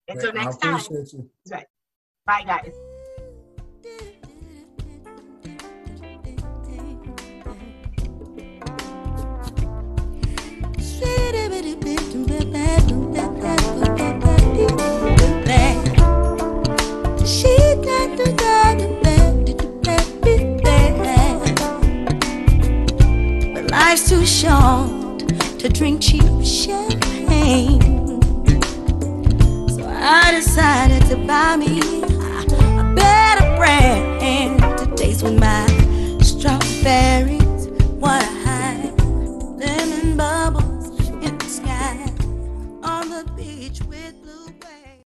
[0.08, 0.80] Until next time.
[0.90, 1.30] You.
[1.52, 1.66] Right.
[2.26, 2.97] Bye, guys.
[24.38, 25.28] short
[25.58, 27.82] to drink cheap champagne.
[29.68, 35.66] So I decided to buy me a better brand to taste with my
[36.22, 37.37] strawberry.